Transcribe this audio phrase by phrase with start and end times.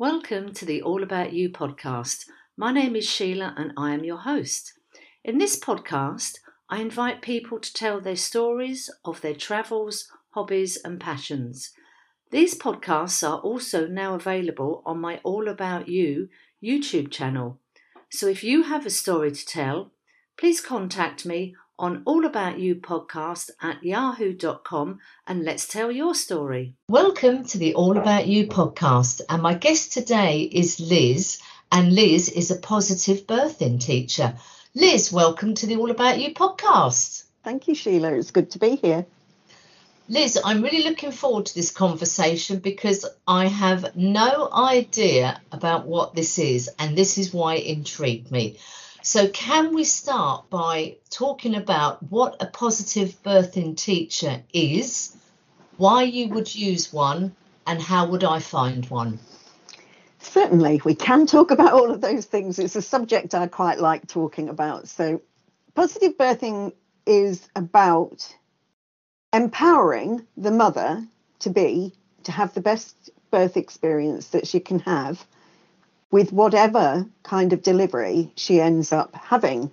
[0.00, 2.26] Welcome to the All About You podcast.
[2.56, 4.74] My name is Sheila and I am your host.
[5.24, 6.38] In this podcast,
[6.70, 11.72] I invite people to tell their stories of their travels, hobbies, and passions.
[12.30, 16.28] These podcasts are also now available on my All About You
[16.62, 17.58] YouTube channel.
[18.08, 19.90] So if you have a story to tell,
[20.38, 26.74] please contact me on All About You podcast at yahoo.com and let's tell your story.
[26.88, 29.20] Welcome to the All About You podcast.
[29.28, 34.34] And my guest today is Liz, and Liz is a positive birthing teacher.
[34.74, 37.24] Liz, welcome to the All About You podcast.
[37.44, 38.12] Thank you, Sheila.
[38.12, 39.06] It's good to be here.
[40.08, 46.14] Liz, I'm really looking forward to this conversation because I have no idea about what
[46.14, 48.58] this is, and this is why it intrigued me.
[49.08, 55.16] So, can we start by talking about what a positive birthing teacher is,
[55.78, 57.34] why you would use one,
[57.66, 59.18] and how would I find one?
[60.18, 62.58] Certainly, we can talk about all of those things.
[62.58, 64.88] It's a subject I quite like talking about.
[64.88, 65.22] So,
[65.74, 66.74] positive birthing
[67.06, 68.36] is about
[69.32, 71.02] empowering the mother
[71.38, 75.26] to be, to have the best birth experience that she can have
[76.10, 79.70] with whatever kind of delivery she ends up having.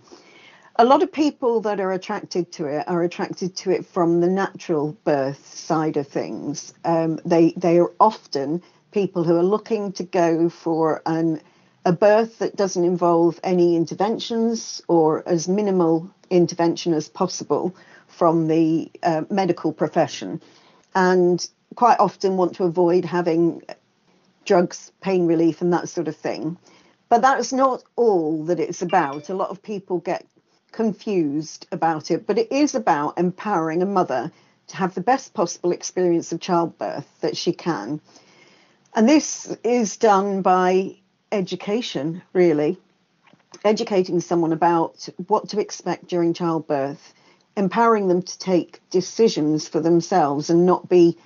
[0.78, 4.28] A lot of people that are attracted to it are attracted to it from the
[4.28, 6.74] natural birth side of things.
[6.84, 8.62] Um, they they are often
[8.92, 11.42] people who are looking to go for an
[11.86, 17.76] a birth that doesn't involve any interventions or as minimal intervention as possible
[18.08, 20.42] from the uh, medical profession,
[20.94, 23.62] and quite often want to avoid having
[24.46, 26.58] drugs, pain relief, and that sort of thing.
[27.10, 29.30] But that's not all that it's about.
[29.30, 30.26] A lot of people get
[30.72, 34.32] confused about it, but it is about empowering a mother
[34.68, 38.02] to have the best possible experience of childbirth that she can.
[38.94, 40.98] And this is done by
[41.32, 42.78] education, really,
[43.64, 47.14] educating someone about what to expect during childbirth,
[47.56, 51.18] empowering them to take decisions for themselves and not be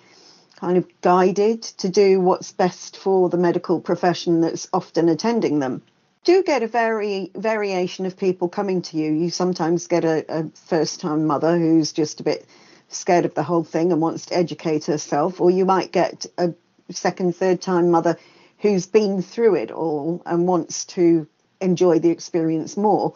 [0.59, 5.81] kind of guided to do what's best for the medical profession that's often attending them.
[6.25, 9.11] Do get a very variation of people coming to you.
[9.11, 12.45] You sometimes get a, a first time mother who's just a bit
[12.89, 16.53] scared of the whole thing and wants to educate herself, or you might get a
[16.89, 18.17] second, third time mother
[18.57, 21.25] who's been through it all and wants to
[21.61, 23.13] enjoy the experience more.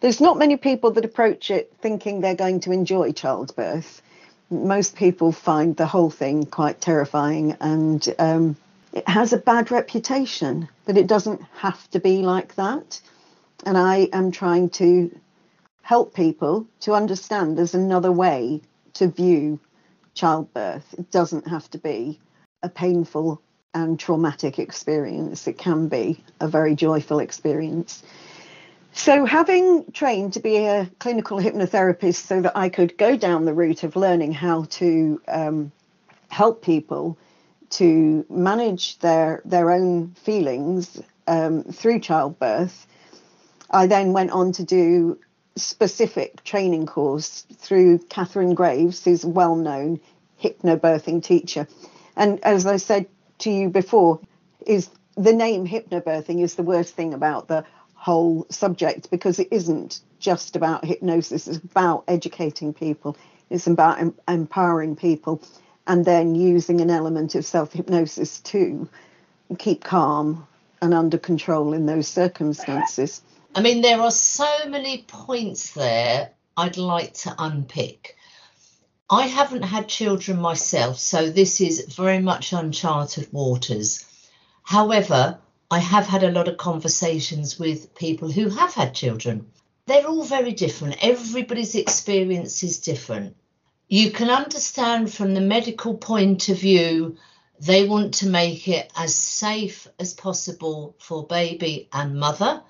[0.00, 4.00] There's not many people that approach it thinking they're going to enjoy childbirth
[4.50, 8.56] most people find the whole thing quite terrifying and um,
[8.92, 13.00] it has a bad reputation, but it doesn't have to be like that.
[13.66, 15.10] And I am trying to
[15.82, 18.62] help people to understand there's another way
[18.94, 19.60] to view
[20.14, 20.94] childbirth.
[20.98, 22.18] It doesn't have to be
[22.62, 23.42] a painful
[23.74, 28.02] and traumatic experience, it can be a very joyful experience.
[28.92, 33.54] So, having trained to be a clinical hypnotherapist so that I could go down the
[33.54, 35.72] route of learning how to um,
[36.28, 37.18] help people
[37.70, 42.86] to manage their, their own feelings um, through childbirth,
[43.70, 45.18] I then went on to do
[45.56, 50.00] specific training course through Katharine Graves, who's a well known
[50.42, 51.66] hypnobirthing teacher.
[52.16, 53.06] And as I said
[53.38, 54.20] to you before,
[54.66, 57.64] is the name hypnobirthing is the worst thing about the
[57.98, 63.16] whole subject because it isn't just about hypnosis, it's about educating people,
[63.50, 65.42] it's about em- empowering people,
[65.86, 68.88] and then using an element of self hypnosis to
[69.58, 70.46] keep calm
[70.80, 73.20] and under control in those circumstances.
[73.54, 78.16] I mean, there are so many points there I'd like to unpick.
[79.10, 84.04] I haven't had children myself, so this is very much uncharted waters.
[84.62, 85.38] However,
[85.70, 89.50] I have had a lot of conversations with people who have had children.
[89.84, 90.96] They're all very different.
[91.02, 93.36] Everybody's experience is different.
[93.86, 97.16] You can understand from the medical point of view,
[97.60, 102.62] they want to make it as safe as possible for baby and mother,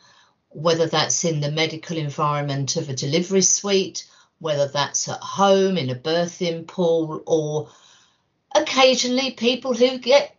[0.49, 4.09] whether that's in the medical environment of a delivery suite,
[4.41, 7.69] whether that's at home in a birthing pool, or
[8.55, 10.35] occasionally people who get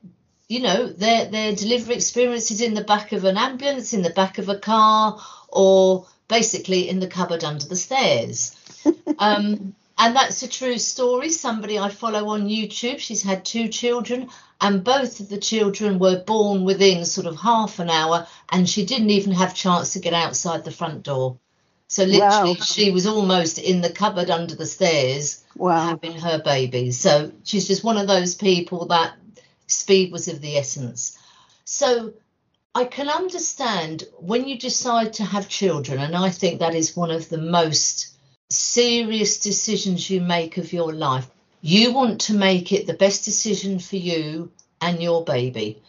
[0.50, 4.40] you know, their their delivery experiences in the back of an ambulance, in the back
[4.40, 8.56] of a car, or basically in the cupboard under the stairs.
[9.20, 11.30] um, and that's a true story.
[11.30, 14.30] Somebody I follow on YouTube, she's had two children,
[14.60, 18.86] and both of the children were born within sort of half an hour, and she
[18.86, 21.38] didn't even have chance to get outside the front door.
[21.88, 22.64] So literally, wow.
[22.64, 25.90] she was almost in the cupboard under the stairs wow.
[25.90, 26.92] having her baby.
[26.92, 29.14] So she's just one of those people that
[29.70, 31.18] speed was of the essence.
[31.64, 32.14] So
[32.76, 37.12] I can understand when you decide to have children, and I think that is one
[37.12, 38.16] of the most
[38.50, 41.30] serious decisions you make of your life.
[41.62, 44.52] You want to make it the best decision for you
[44.82, 45.82] and your baby.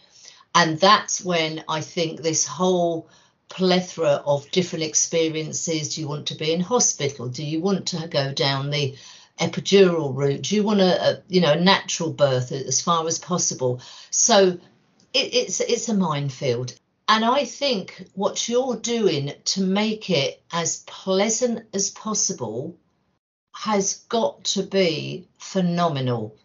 [0.53, 3.07] And that's when I think this whole
[3.49, 7.27] plethora of different experiences do you want to be in hospital?
[7.27, 8.95] Do you want to go down the
[9.41, 10.51] epidural route?
[10.51, 13.81] You want a, a you know natural birth as far as possible?
[14.09, 14.59] So
[15.13, 16.75] it, it's it's a minefield.
[17.07, 22.77] And I think what you're doing to make it as pleasant as possible
[23.53, 26.35] has got to be phenomenal.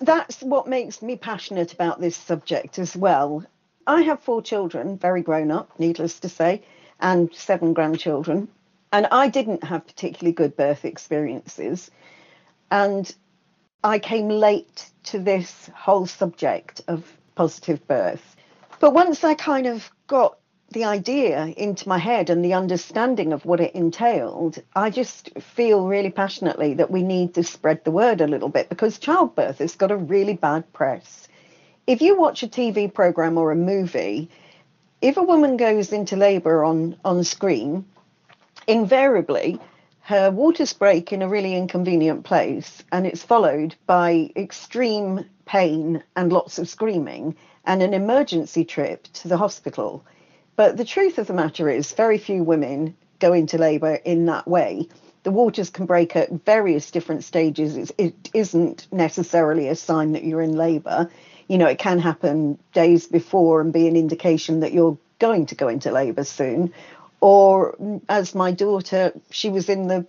[0.00, 3.44] That's what makes me passionate about this subject as well.
[3.86, 6.62] I have four children, very grown up, needless to say,
[6.98, 8.48] and seven grandchildren.
[8.92, 11.90] And I didn't have particularly good birth experiences.
[12.70, 13.12] And
[13.84, 17.04] I came late to this whole subject of
[17.34, 18.36] positive birth.
[18.80, 20.38] But once I kind of got
[20.70, 25.86] the idea into my head and the understanding of what it entailed, I just feel
[25.86, 29.76] really passionately that we need to spread the word a little bit because childbirth has
[29.76, 31.28] got a really bad press.
[31.86, 34.28] If you watch a TV program or a movie,
[35.00, 37.84] if a woman goes into labor on, on screen,
[38.66, 39.60] invariably
[40.06, 46.32] her waters break in a really inconvenient place and it's followed by extreme pain and
[46.32, 50.04] lots of screaming and an emergency trip to the hospital.
[50.54, 54.46] But the truth of the matter is, very few women go into labour in that
[54.46, 54.88] way.
[55.24, 57.76] The waters can break at various different stages.
[57.76, 61.10] It's, it isn't necessarily a sign that you're in labour.
[61.48, 65.54] You know, it can happen days before and be an indication that you're going to
[65.54, 66.72] go into labour soon.
[67.20, 67.76] Or,
[68.08, 70.06] as my daughter, she was in the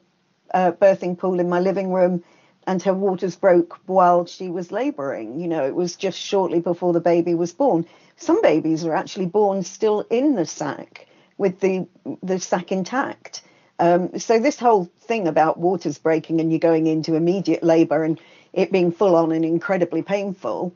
[0.54, 2.24] uh, birthing pool in my living room
[2.68, 5.39] and her waters broke while she was labouring.
[5.39, 7.88] You know, it was just shortly before the baby was born.
[8.18, 11.07] Some babies are actually born still in the sac
[11.38, 11.88] with the
[12.21, 13.42] the sac intact.
[13.80, 18.19] Um, so this whole thing about waters breaking and you going into immediate labour and
[18.51, 20.74] it being full on and incredibly painful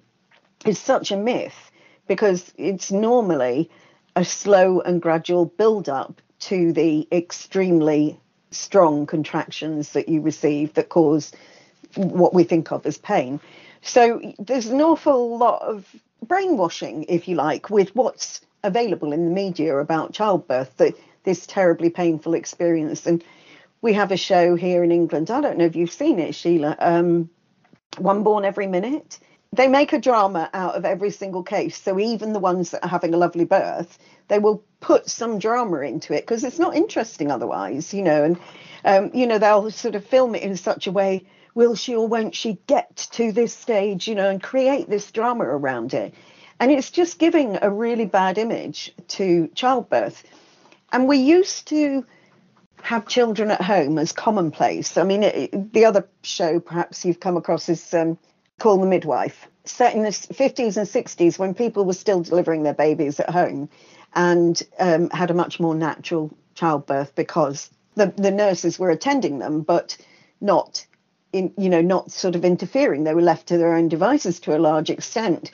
[0.66, 1.72] is such a myth
[2.08, 3.70] because it's normally
[4.16, 8.20] a slow and gradual build up to the extremely
[8.52, 11.32] strong contractions that you receive that cause
[11.96, 13.40] what we think of as pain.
[13.82, 15.88] So there's an awful lot of
[16.26, 20.82] brainwashing, if you like, with what's available in the media about childbirth,
[21.24, 23.06] this terribly painful experience.
[23.06, 23.24] And
[23.82, 25.32] we have a show here in England.
[25.32, 26.76] I don't know if you've seen it, Sheila.
[26.80, 27.30] Um,
[27.98, 29.20] One Born Every Minute.
[29.54, 31.82] They make a drama out of every single case.
[31.82, 33.98] So even the ones that are having a lovely birth,
[34.30, 38.24] they will put some drama into it because it's not interesting otherwise, you know.
[38.24, 38.40] And
[38.86, 42.08] um, you know they'll sort of film it in such a way will she or
[42.08, 46.14] won't she get to this stage, you know, and create this drama around it.
[46.60, 50.24] And it's just giving a really bad image to childbirth.
[50.92, 52.06] And we used to
[52.84, 54.98] have children at home as commonplace.
[54.98, 58.18] I mean, it, the other show perhaps you've come across is um,
[58.62, 62.76] Call the Midwife, set in the 50s and 60s when people were still delivering their
[62.76, 63.68] babies at home
[64.14, 69.62] and um, had a much more natural childbirth because the, the nurses were attending them,
[69.62, 69.98] but
[70.42, 70.86] not
[71.34, 73.04] in, you know, not sort of interfering.
[73.04, 75.50] They were left to their own devices to a large extent.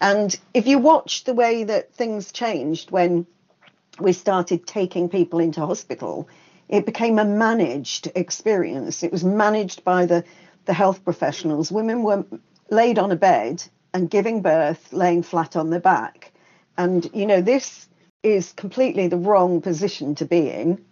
[0.00, 3.26] And if you watch the way that things changed when
[3.98, 6.28] we started taking people into hospital,
[6.68, 9.02] it became a managed experience.
[9.02, 10.22] It was managed by the,
[10.66, 11.70] the health professionals.
[11.70, 12.24] Women were
[12.70, 16.32] laid on a bed and giving birth, laying flat on their back.
[16.76, 17.88] And, you know, this
[18.22, 20.84] is completely the wrong position to be in.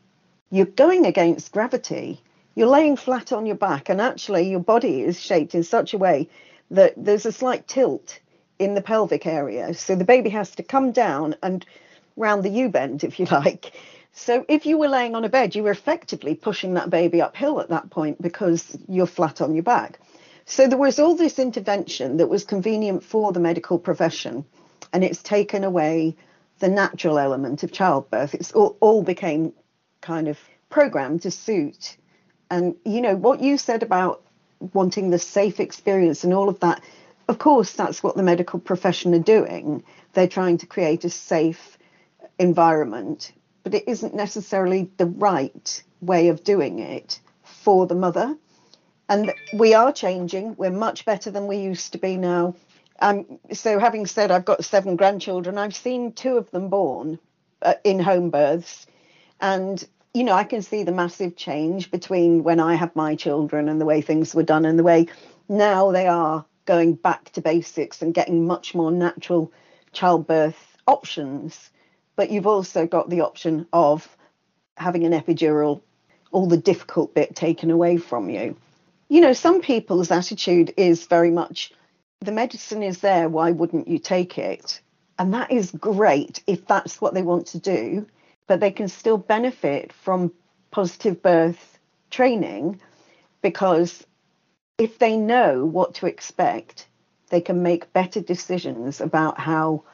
[0.51, 2.21] You're going against gravity
[2.55, 5.99] you're laying flat on your back, and actually, your body is shaped in such a
[5.99, 6.29] way
[6.71, 8.19] that there's a slight tilt
[8.59, 9.73] in the pelvic area.
[9.75, 11.65] So the baby has to come down and
[12.17, 13.73] round the U bend, if you like.
[14.13, 17.61] So if you were laying on a bed, you were effectively pushing that baby uphill
[17.61, 19.99] at that point because you're flat on your back.
[20.45, 24.45] So there was all this intervention that was convenient for the medical profession,
[24.93, 26.17] and it's taken away
[26.59, 28.35] the natural element of childbirth.
[28.35, 29.53] It's all, all became
[30.01, 30.39] kind of
[30.69, 31.97] programmed to suit
[32.53, 34.23] and you know what you said about
[34.75, 36.83] wanting the safe experience and all of that.
[37.27, 39.83] Of course, that's what the medical profession are doing.
[40.13, 41.79] They're trying to create a safe
[42.39, 48.37] environment, but it isn't necessarily the right way of doing it for the mother.
[49.09, 50.57] And we are changing.
[50.57, 52.55] We're much better than we used to be now.
[53.01, 57.19] Um, so, having said I've got seven grandchildren, I've seen two of them born
[57.61, 58.87] uh, in home births.
[59.41, 63.69] And you know, I can see the massive change between when I had my children
[63.69, 65.07] and the way things were done and the way
[65.49, 69.53] now they are going back to basics and getting much more natural
[69.93, 71.71] childbirth options,
[72.17, 74.17] but you've also got the option of
[74.77, 75.81] having an epidural,
[76.31, 78.57] all the difficult bit taken away from you.
[79.09, 81.73] You know, some people's attitude is very much
[82.21, 84.81] the medicine is there, why wouldn't you take it?
[85.19, 88.07] And that is great if that's what they want to do,
[88.47, 90.33] but they can still benefit from
[90.71, 91.79] positive birth
[92.11, 92.81] training
[93.43, 94.07] because
[94.79, 96.87] if they know what to expect,
[97.29, 99.85] they can make better decisions about how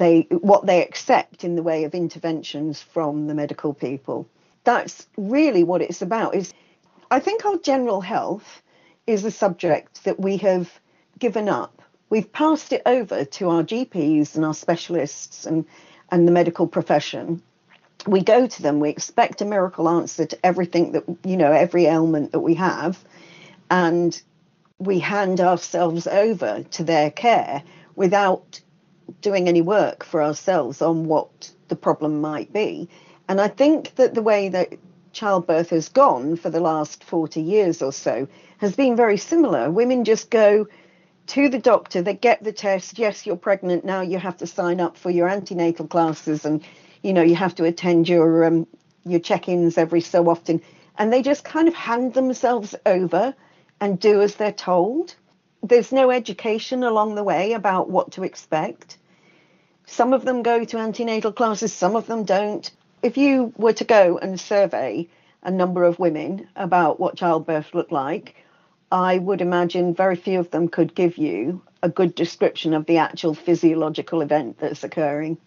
[0.00, 4.26] they what they accept in the way of interventions from the medical people.
[4.64, 6.34] That's really what it's about.
[6.34, 6.52] Is
[7.10, 8.62] I think our general health
[9.06, 10.80] is a subject that we have
[11.18, 11.82] given up.
[12.08, 15.64] We've passed it over to our GPs and our specialists and,
[16.10, 17.42] and the medical profession.
[18.06, 21.84] We go to them, we expect a miracle answer to everything that, you know, every
[21.86, 23.04] ailment that we have.
[23.70, 24.20] And
[24.78, 27.62] we hand ourselves over to their care
[27.96, 28.60] without
[29.20, 32.88] doing any work for ourselves on what the problem might be.
[33.28, 34.74] And I think that the way that
[35.12, 39.70] childbirth has gone for the last 40 years or so has been very similar.
[39.70, 40.66] Women just go
[41.28, 44.80] to the doctor, they get the test, yes, you're pregnant, now you have to sign
[44.80, 46.64] up for your antenatal classes and
[47.02, 48.66] you know, you have to attend your um,
[49.04, 50.60] your check-ins every so often
[50.98, 53.34] and they just kind of hand themselves over
[53.80, 55.14] and do as they're told.
[55.62, 58.98] There's no education along the way about what to expect.
[59.92, 62.70] Some of them go to antenatal classes, some of them don't.
[63.02, 65.08] If you were to go and survey
[65.42, 68.36] a number of women about what childbirth looked like,
[68.92, 72.98] I would imagine very few of them could give you a good description of the
[72.98, 75.38] actual physiological event that's occurring.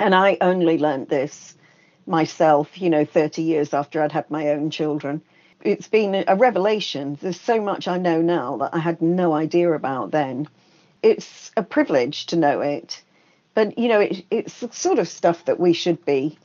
[0.00, 1.56] And I only learned this
[2.06, 5.22] myself, you know, 30 years after I'd had my own children.
[5.62, 7.16] It's been a revelation.
[7.20, 10.48] There's so much I know now that I had no idea about then.
[11.04, 13.00] It's a privilege to know it
[13.58, 16.38] but you know, it, it's the sort of stuff that we should be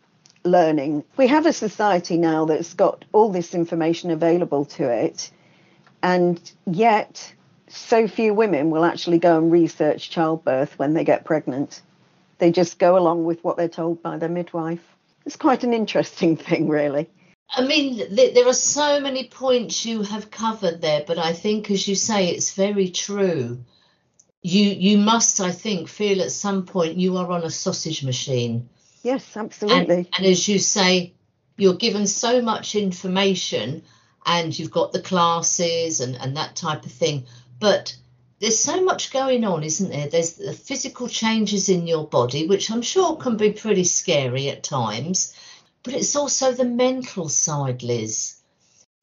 [0.44, 1.04] learning.
[1.16, 5.30] We have a society now that's got all this information available to it,
[6.02, 7.32] and yet
[7.68, 11.84] so few women will actually go and research childbirth when they get pregnant.
[12.40, 14.84] They just go along with what they're told by their midwife.
[15.24, 17.12] It's quite an interesting thing, really.
[17.48, 21.88] I mean, there are so many points you have covered there, but I think, as
[21.88, 23.60] you say, it's very true
[24.44, 28.70] you you must, I think, feel at some point you are on a sausage machine.
[29.02, 29.96] Yes, absolutely.
[29.96, 31.14] And, and as you say,
[31.58, 33.84] you're given so much information
[34.26, 37.26] and you've got the classes and, and that type of thing.
[37.60, 37.96] But
[38.40, 40.10] there's so much going on, isn't there?
[40.10, 44.64] There's the physical changes in your body, which I'm sure can be pretty scary at
[44.64, 45.34] times,
[45.84, 48.36] but it's also the mental side, Liz.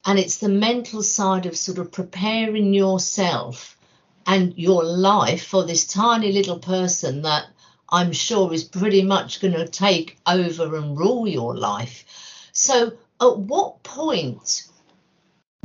[0.05, 3.77] And it's the mental side of sort of preparing yourself
[4.25, 7.45] and your life for this tiny little person that
[7.89, 12.05] I'm sure is pretty much going to take over and rule your life.
[12.53, 14.63] So, at what point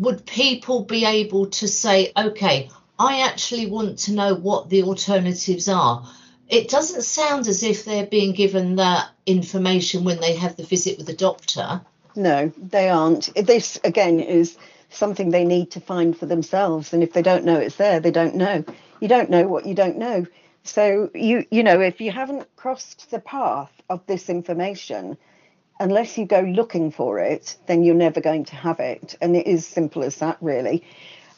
[0.00, 5.68] would people be able to say, okay, I actually want to know what the alternatives
[5.68, 6.06] are?
[6.48, 10.98] It doesn't sound as if they're being given that information when they have the visit
[10.98, 11.80] with the doctor.
[12.14, 13.34] No, they aren't.
[13.34, 14.56] This, again, is
[14.90, 16.92] something they need to find for themselves.
[16.92, 18.64] And if they don't know it's there, they don't know.
[19.00, 20.26] You don't know what you don't know.
[20.62, 25.16] So you you know if you haven't crossed the path of this information,
[25.78, 29.16] unless you go looking for it, then you're never going to have it.
[29.20, 30.84] And it is simple as that, really.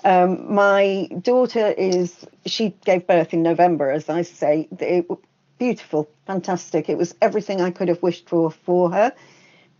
[0.04, 2.14] Um, my daughter is
[2.46, 4.68] she gave birth in November, as I say.
[4.78, 5.06] It,
[5.58, 6.88] beautiful, fantastic.
[6.88, 9.12] It was everything I could have wished for for her.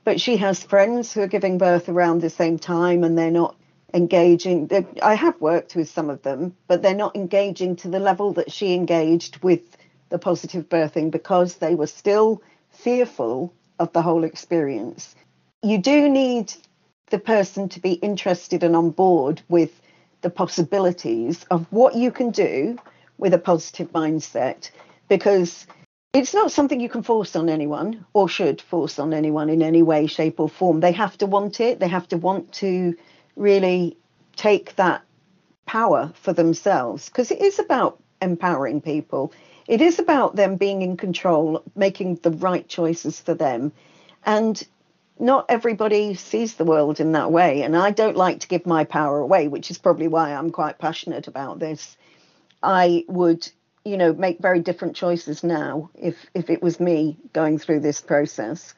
[0.05, 3.55] But she has friends who are giving birth around the same time, and they're not
[3.95, 4.71] engaging.
[5.03, 8.53] I have worked with some of them, but they're not engaging to the level that
[8.53, 9.77] she engaged with
[10.11, 15.15] the positive birthing because they were still fearful of the whole experience.
[15.63, 16.53] You do need
[17.11, 19.81] the person to be interested and on board with
[20.21, 22.79] the possibilities of what you can do
[23.19, 24.71] with a positive mindset
[25.09, 25.67] because
[26.13, 29.83] it's not something you can force on anyone or should force on anyone in any
[29.83, 30.81] way, shape, or form.
[30.81, 32.97] They have to want it, they have to want to
[33.39, 33.97] really
[34.37, 35.03] take that
[35.67, 39.33] power for themselves because it is about empowering people.
[39.67, 43.73] It is about them being in control, making the right choices for them.
[44.25, 44.63] And
[45.21, 47.63] not everybody sees the world in that way.
[47.63, 50.79] And I don't like to give my power away, which is probably why I'm quite
[50.79, 51.97] passionate about this.
[52.63, 53.49] I would,
[53.85, 58.01] you know, make very different choices now if if it was me going through this
[58.01, 58.75] process.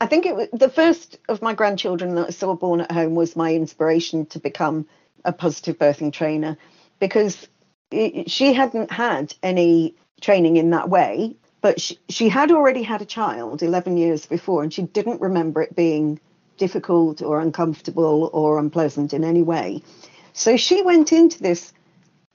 [0.00, 3.14] I think it was the first of my grandchildren that I saw born at home
[3.14, 4.86] was my inspiration to become
[5.24, 6.56] a positive birthing trainer
[7.00, 7.48] because
[7.90, 11.36] it, she hadn't had any training in that way.
[11.60, 15.62] But she, she had already had a child 11 years before, and she didn't remember
[15.62, 16.20] it being
[16.56, 19.82] difficult or uncomfortable or unpleasant in any way.
[20.32, 21.72] So she went into this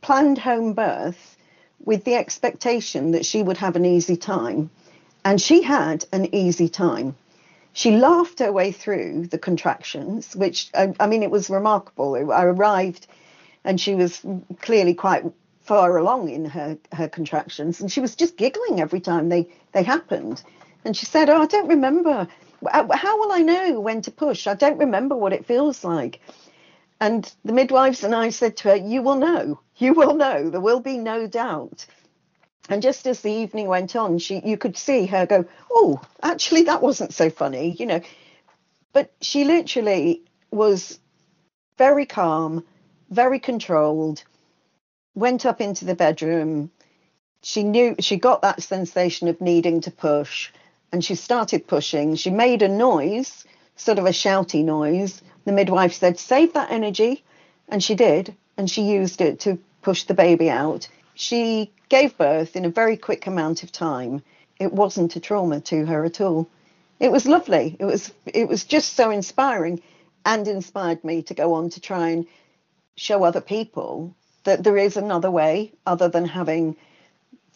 [0.02, 1.38] planned home birth
[1.80, 4.70] with the expectation that she would have an easy time.
[5.24, 7.16] And she had an easy time.
[7.74, 12.32] She laughed her way through the contractions, which, I, I mean, it was remarkable.
[12.32, 13.08] I arrived
[13.64, 14.22] and she was
[14.62, 15.24] clearly quite
[15.62, 19.82] far along in her, her contractions and she was just giggling every time they, they
[19.84, 20.44] happened.
[20.86, 22.28] And she said, Oh, I don't remember.
[22.72, 24.48] How will I know when to push?
[24.48, 26.20] I don't remember what it feels like.
[27.00, 29.60] And the midwives and I said to her, You will know.
[29.78, 30.50] You will know.
[30.50, 31.86] There will be no doubt.
[32.70, 36.64] And just as the evening went on, she you could see her go, Oh, actually
[36.64, 38.02] that wasn't so funny, you know.
[38.94, 41.00] But she literally was
[41.78, 42.64] very calm,
[43.10, 44.24] very controlled,
[45.16, 46.72] went up into the bedroom.
[47.42, 50.52] She knew she got that sensation of needing to push
[50.94, 52.16] and she started pushing.
[52.16, 55.22] She made a noise, sort of a shouty noise.
[55.44, 57.24] The midwife said, Save that energy.
[57.68, 58.36] And she did.
[58.58, 60.88] And she used it to push the baby out.
[61.16, 64.24] She gave birth in a very quick amount of time.
[64.60, 66.48] It wasn't a trauma to her at all.
[67.00, 67.76] It was lovely.
[67.80, 69.82] It was it was just so inspiring
[70.26, 72.26] and inspired me to go on to try and
[72.96, 76.76] show other people that there is another way other than having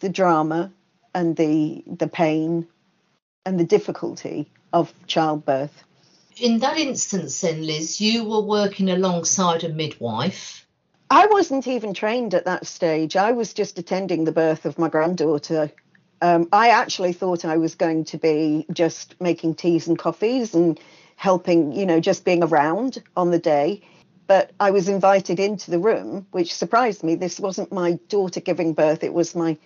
[0.00, 0.72] the drama
[1.14, 2.66] and the the pain
[3.44, 5.84] and the difficulty of childbirth.
[6.36, 10.67] In that instance, then, Liz, you were working alongside a midwife.
[11.10, 13.16] I wasn't even trained at that stage.
[13.16, 15.70] I was just attending the birth of my granddaughter.
[16.20, 20.78] Um, I actually thought I was going to be just making teas and coffees and
[21.16, 23.82] helping, you know, just being around on the day.
[24.26, 27.14] But I was invited into the room, which surprised me.
[27.14, 29.56] This wasn't my daughter giving birth, it was my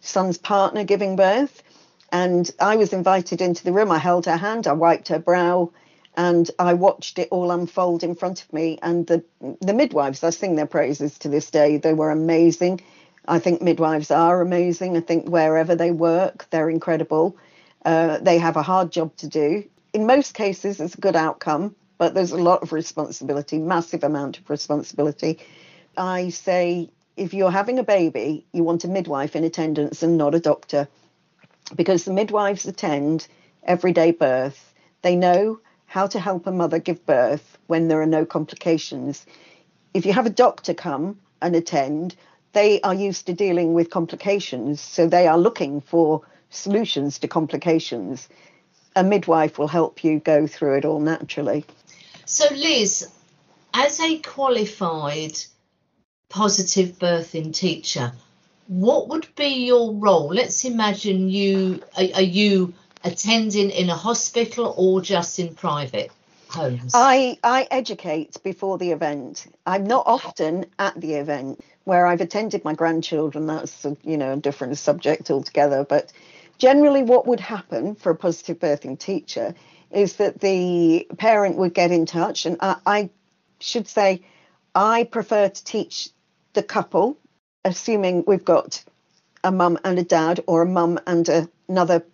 [0.00, 1.62] son's partner giving birth.
[2.10, 3.90] And I was invited into the room.
[3.90, 5.72] I held her hand, I wiped her brow,
[6.16, 8.78] and I watched it all unfold in front of me.
[8.82, 9.24] And the
[9.60, 11.76] the midwives, I sing their praises to this day.
[11.76, 12.80] They were amazing.
[13.28, 14.96] I think midwives are amazing.
[14.96, 17.36] I think wherever they work, they're incredible.
[17.84, 19.64] Uh, they have a hard job to do.
[19.92, 24.38] In most cases, it's a good outcome, but there's a lot of responsibility, massive amount
[24.38, 25.38] of responsibility.
[25.96, 30.34] I say if you're having a baby, you want a midwife in attendance and not
[30.34, 30.88] a doctor
[31.74, 33.26] because the midwives attend
[33.64, 34.74] everyday birth.
[35.02, 39.24] They know how to help a mother give birth when there are no complications.
[39.94, 42.16] If you have a doctor come and attend,
[42.52, 48.28] they are used to dealing with complications, so they are looking for solutions to complications.
[48.94, 51.64] A midwife will help you go through it all naturally.
[52.24, 53.08] So, Liz,
[53.74, 55.38] as a qualified
[56.28, 58.12] positive birthing teacher,
[58.68, 60.28] what would be your role?
[60.28, 66.10] Let's imagine you are, are you attending in a hospital or just in private
[66.48, 66.92] homes?
[66.94, 69.46] I I educate before the event.
[69.66, 73.46] I'm not often at the event where I've attended my grandchildren.
[73.46, 75.84] That's a, you know a different subject altogether.
[75.84, 76.12] But
[76.58, 79.54] generally, what would happen for a positive birthing teacher
[79.90, 83.10] is that the parent would get in touch, and I, I
[83.60, 84.22] should say
[84.74, 86.10] I prefer to teach
[86.54, 87.16] the couple
[87.66, 88.82] assuming we've got
[89.44, 92.04] a mum and a dad or a mum and a, another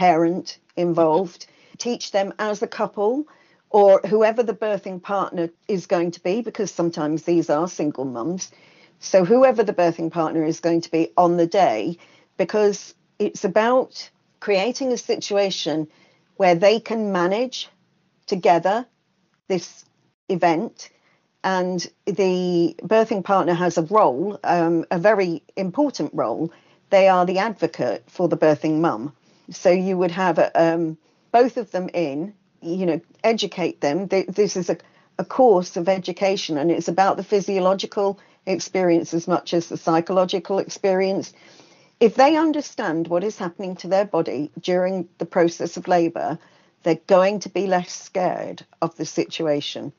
[0.00, 1.44] parent involved,
[1.76, 3.26] teach them as a couple
[3.68, 8.50] or whoever the birthing partner is going to be, because sometimes these are single mums.
[8.98, 11.98] So, whoever the birthing partner is going to be on the day,
[12.38, 14.10] because it's about
[14.40, 15.86] creating a situation
[16.38, 17.68] where they can manage
[18.26, 18.86] together
[19.48, 19.84] this
[20.30, 20.88] event
[21.44, 26.50] and the birthing partner has a role, um, a very important role.
[26.88, 29.12] They are the advocate for the birthing mum.
[29.50, 30.98] So you would have a, um,
[31.32, 34.06] both of them in, you know, educate them.
[34.08, 34.76] This is a,
[35.18, 40.58] a course of education, and it's about the physiological experience as much as the psychological
[40.58, 41.32] experience.
[41.98, 46.38] If they understand what is happening to their body during the process of labour,
[46.82, 49.92] they're going to be less scared of the situation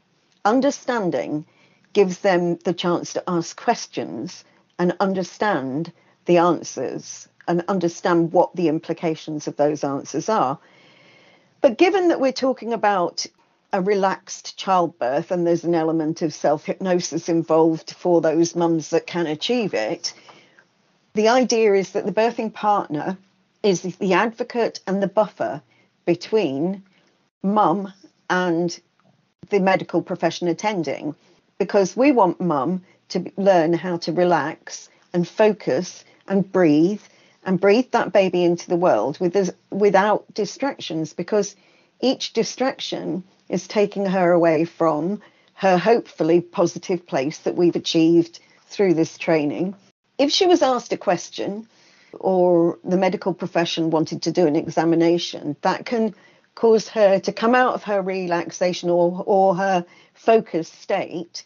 [0.45, 1.45] understanding
[1.93, 4.43] gives them the chance to ask questions
[4.79, 5.91] and understand
[6.25, 10.57] the answers and understand what the implications of those answers are.
[11.59, 13.25] But given that we're talking about
[13.73, 19.05] a relaxed childbirth and there's an element of self hypnosis involved for those mums that
[19.05, 20.13] can achieve it,
[21.13, 23.17] the idea is that the birthing partner
[23.63, 25.61] is the advocate and the buffer
[26.05, 26.81] between
[27.43, 27.91] mum
[28.29, 28.79] and
[29.49, 31.13] the medical profession attending
[31.57, 37.01] because we want mum to learn how to relax and focus and breathe
[37.43, 41.55] and breathe that baby into the world with, without distractions because
[41.99, 45.21] each distraction is taking her away from
[45.53, 49.75] her hopefully positive place that we've achieved through this training.
[50.17, 51.67] If she was asked a question
[52.13, 56.15] or the medical profession wanted to do an examination, that can
[56.55, 61.45] cause her to come out of her relaxation or, or her focused state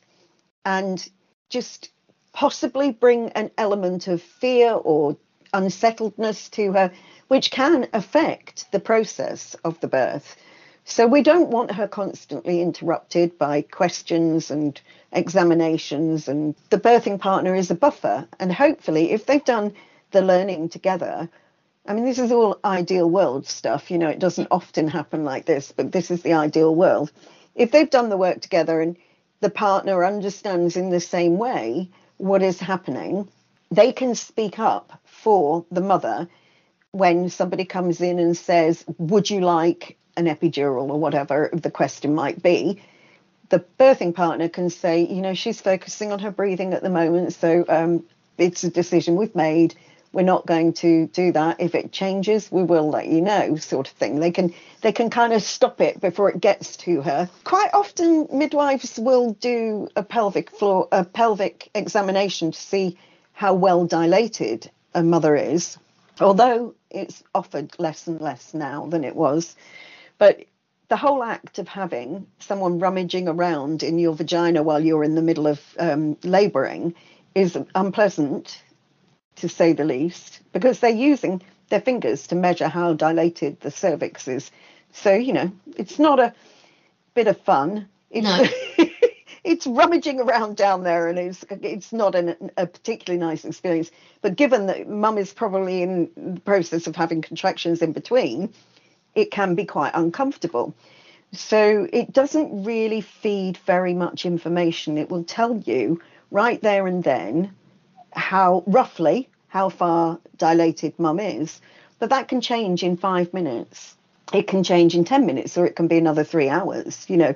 [0.65, 1.07] and
[1.49, 1.89] just
[2.33, 5.15] possibly bring an element of fear or
[5.55, 6.91] unsettledness to her,
[7.29, 10.35] which can affect the process of the birth.
[10.83, 14.79] So we don't want her constantly interrupted by questions and
[15.11, 16.27] examinations.
[16.27, 18.27] And the birthing partner is a buffer.
[18.39, 19.73] And hopefully, if they've done
[20.11, 21.27] the learning together,
[21.87, 23.89] I mean, this is all ideal world stuff.
[23.89, 27.11] You know, it doesn't often happen like this, but this is the ideal world.
[27.55, 28.97] If they've done the work together and
[29.39, 33.27] the partner understands in the same way what is happening,
[33.71, 36.27] they can speak up for the mother
[36.91, 42.15] when somebody comes in and says, Would you like an epidural or whatever the question
[42.15, 42.81] might be?
[43.49, 47.33] The birthing partner can say, You know, she's focusing on her breathing at the moment,
[47.33, 48.05] so um,
[48.37, 49.75] it's a decision we've made.
[50.13, 51.59] We're not going to do that.
[51.59, 54.21] If it changes, we will let you know, sort of thing.
[54.21, 57.29] They can they can kind of stop it before it gets to her.
[57.43, 62.97] Quite often, midwives will do a pelvic floor a pelvic examination to see
[63.35, 65.77] how well dilated a mother is,
[66.21, 69.55] although it's offered less and less now than it was.
[70.17, 70.45] But
[70.87, 75.21] the whole act of having someone rummaging around in your vagina while you're in the
[75.21, 76.95] middle of um, labouring
[77.35, 78.63] is unpleasant,
[79.35, 84.29] to say the least, because they're using their fingers to measure how dilated the cervix
[84.29, 84.49] is.
[84.93, 86.33] So, you know, it's not a
[87.15, 87.89] bit of fun.
[88.09, 88.25] It's,
[88.77, 88.85] no.
[89.45, 93.91] it's rummaging around down there and it's it's not an, a particularly nice experience.
[94.21, 98.51] But given that mum is probably in the process of having contractions in between,
[99.13, 100.73] it can be quite uncomfortable.
[101.31, 104.97] So it doesn't really feed very much information.
[104.97, 107.53] It will tell you right there and then
[108.11, 111.61] how roughly how far dilated mum is,
[111.99, 113.95] but that can change in five minutes.
[114.33, 117.35] It can change in 10 minutes or it can be another three hours, you know.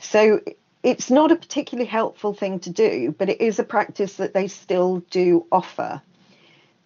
[0.00, 0.40] So
[0.86, 4.46] it's not a particularly helpful thing to do, but it is a practice that they
[4.46, 6.00] still do offer.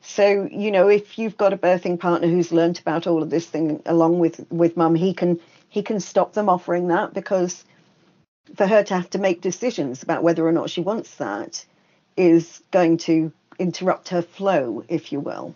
[0.01, 3.45] So, you know, if you've got a birthing partner who's learnt about all of this
[3.45, 7.63] thing along with with mum, he can he can stop them offering that because
[8.57, 11.63] for her to have to make decisions about whether or not she wants that
[12.17, 15.55] is going to interrupt her flow, if you will.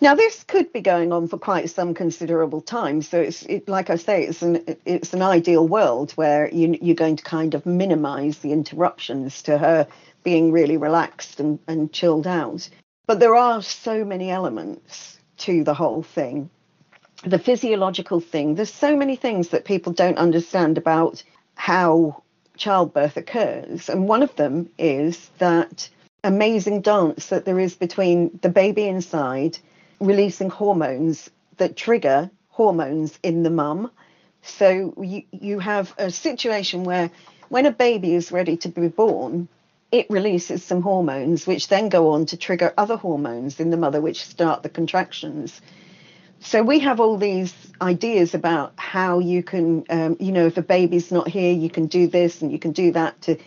[0.00, 3.02] Now, this could be going on for quite some considerable time.
[3.02, 6.94] So it's it, like I say, it's an it's an ideal world where you, you're
[6.94, 9.88] going to kind of minimise the interruptions to her
[10.22, 12.68] being really relaxed and, and chilled out.
[13.06, 16.48] But there are so many elements to the whole thing.
[17.24, 18.54] The physiological thing.
[18.54, 21.24] There's so many things that people don't understand about
[21.56, 22.22] how
[22.56, 25.88] childbirth occurs, and one of them is that
[26.22, 29.58] amazing dance that there is between the baby inside
[30.00, 33.90] releasing hormones that trigger hormones in the mum.
[34.42, 37.10] So you, you have a situation where
[37.48, 39.48] when a baby is ready to be born,
[39.90, 44.00] it releases some hormones, which then go on to trigger other hormones in the mother,
[44.00, 45.60] which start the contractions.
[46.40, 50.62] So we have all these ideas about how you can, um, you know, if a
[50.62, 53.38] baby's not here, you can do this and you can do that to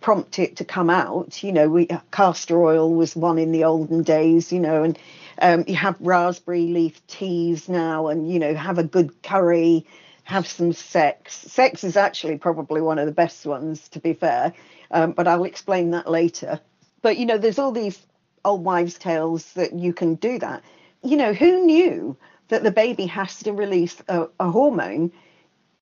[0.00, 1.42] prompt it to come out.
[1.42, 4.98] You know, we castor oil was one in the olden days, you know, and
[5.40, 9.86] um, you have raspberry leaf teas now, and you know, have a good curry,
[10.24, 11.34] have some sex.
[11.34, 14.52] Sex is actually probably one of the best ones, to be fair,
[14.90, 16.60] um, but I'll explain that later.
[17.02, 17.98] But you know, there's all these
[18.44, 20.62] old wives' tales that you can do that.
[21.02, 22.16] You know, who knew
[22.48, 25.12] that the baby has to release a, a hormone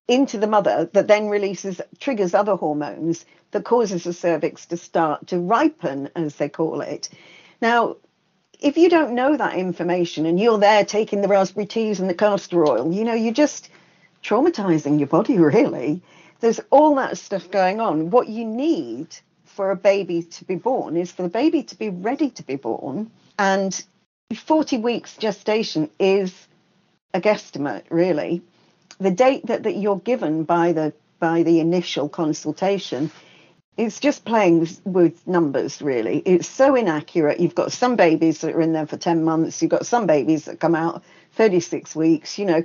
[0.09, 5.27] into the mother that then releases triggers other hormones that causes the cervix to start
[5.29, 7.09] to ripen, as they call it.
[7.61, 7.97] Now,
[8.61, 12.15] if you don't know that information and you're there taking the raspberry teas and the
[12.15, 13.71] castor oil, you know, you're just
[14.23, 16.03] traumatizing your body, really.
[16.41, 18.11] There's all that stuff going on.
[18.11, 19.09] What you need
[19.45, 22.57] for a baby to be born is for the baby to be ready to be
[22.57, 23.11] born.
[23.39, 23.83] And
[24.35, 26.35] 40 weeks gestation is
[27.13, 28.43] a guesstimate, really.
[28.99, 33.11] The date that, that you're given by the by the initial consultation
[33.77, 36.19] it's just playing with numbers, really.
[36.19, 37.41] It's so inaccurate.
[37.41, 40.45] You've got some babies that are in there for 10 months, you've got some babies
[40.45, 41.03] that come out
[41.33, 42.39] 36 weeks.
[42.39, 42.63] You know,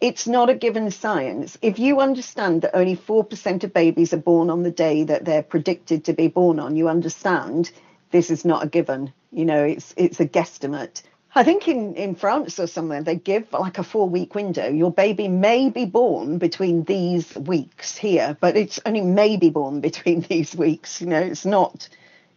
[0.00, 1.58] it's not a given science.
[1.62, 5.42] If you understand that only 4% of babies are born on the day that they're
[5.42, 7.70] predicted to be born on, you understand
[8.10, 9.12] this is not a given.
[9.32, 11.02] You know, it's it's a guesstimate.
[11.32, 14.68] I think in, in France or somewhere they give like a four week window.
[14.68, 19.80] Your baby may be born between these weeks here, but it's only may be born
[19.88, 21.00] between these weeks.
[21.00, 21.88] You know, it's not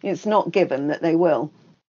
[0.03, 1.51] it's not given that they will.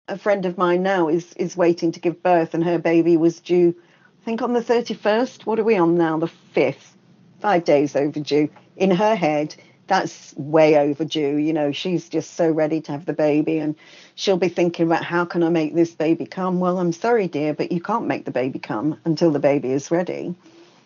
[0.10, 3.40] A friend of mine now is is waiting to give birth, and her baby was
[3.40, 3.76] due,
[4.22, 5.46] I think, on the thirty first.
[5.46, 6.18] What are we on now?
[6.18, 6.98] The fifth.
[7.40, 8.50] Five days overdue.
[8.76, 9.56] In her head,
[9.90, 11.36] that's way overdue.
[11.36, 13.76] You know, she's just so ready to have the baby and
[14.16, 16.60] she'll be thinking about how can I make this baby come?
[16.60, 19.92] Well, I'm sorry, dear, but you can't make the baby come until the baby is
[19.92, 20.36] ready.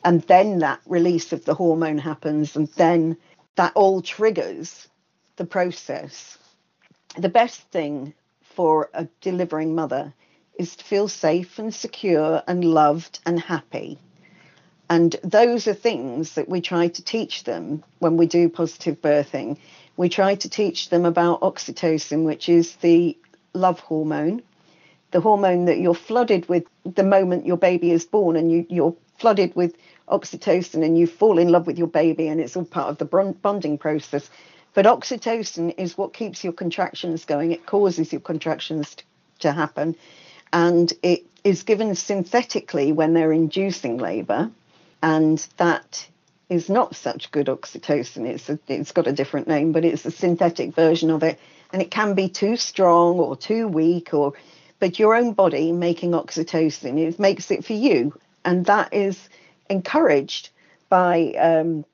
[0.03, 3.17] And then that release of the hormone happens, and then
[3.55, 4.87] that all triggers
[5.35, 6.37] the process.
[7.17, 10.13] The best thing for a delivering mother
[10.57, 13.97] is to feel safe and secure and loved and happy.
[14.89, 19.57] And those are things that we try to teach them when we do positive birthing.
[19.97, 23.17] We try to teach them about oxytocin, which is the
[23.53, 24.41] love hormone,
[25.11, 28.95] the hormone that you're flooded with the moment your baby is born, and you, you're
[29.17, 29.75] flooded with
[30.09, 33.35] oxytocin and you fall in love with your baby, and it's all part of the
[33.41, 34.29] bonding process.
[34.73, 38.95] But oxytocin is what keeps your contractions going, it causes your contractions
[39.39, 39.95] to happen,
[40.51, 44.51] and it is given synthetically when they're inducing labor
[45.03, 46.07] and that
[46.49, 48.25] is not such good oxytocin.
[48.25, 51.39] It's a, it's got a different name, but it's a synthetic version of it,
[51.71, 54.33] and it can be too strong or too weak, or
[54.79, 59.29] but your own body making oxytocin it makes it for you, and that is
[59.69, 60.49] encouraged
[60.89, 61.85] by um,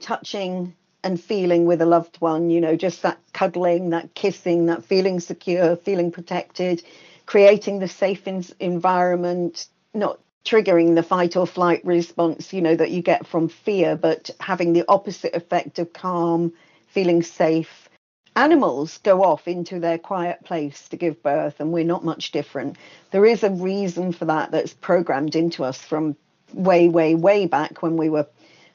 [0.00, 2.50] touching and feeling with a loved one.
[2.50, 6.82] You know, just that cuddling, that kissing, that feeling secure, feeling protected,
[7.24, 12.90] creating the safe in- environment, not triggering the fight or flight response, you know, that
[12.90, 16.52] you get from fear, but having the opposite effect of calm,
[16.86, 17.88] feeling safe.
[18.34, 22.76] Animals go off into their quiet place to give birth, and we're not much different.
[23.10, 26.16] There is a reason for that that's programmed into us from
[26.54, 28.26] way, way, way back when we were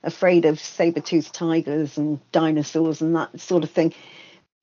[0.03, 3.93] afraid of saber-toothed tigers and dinosaurs and that sort of thing.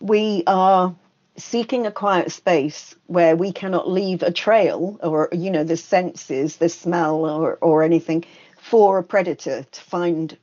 [0.00, 0.94] We are
[1.42, 6.56] seeking a quiet space where we cannot leave a trail or you know the senses
[6.56, 8.24] the smell or, or anything
[8.60, 10.36] for a predator to find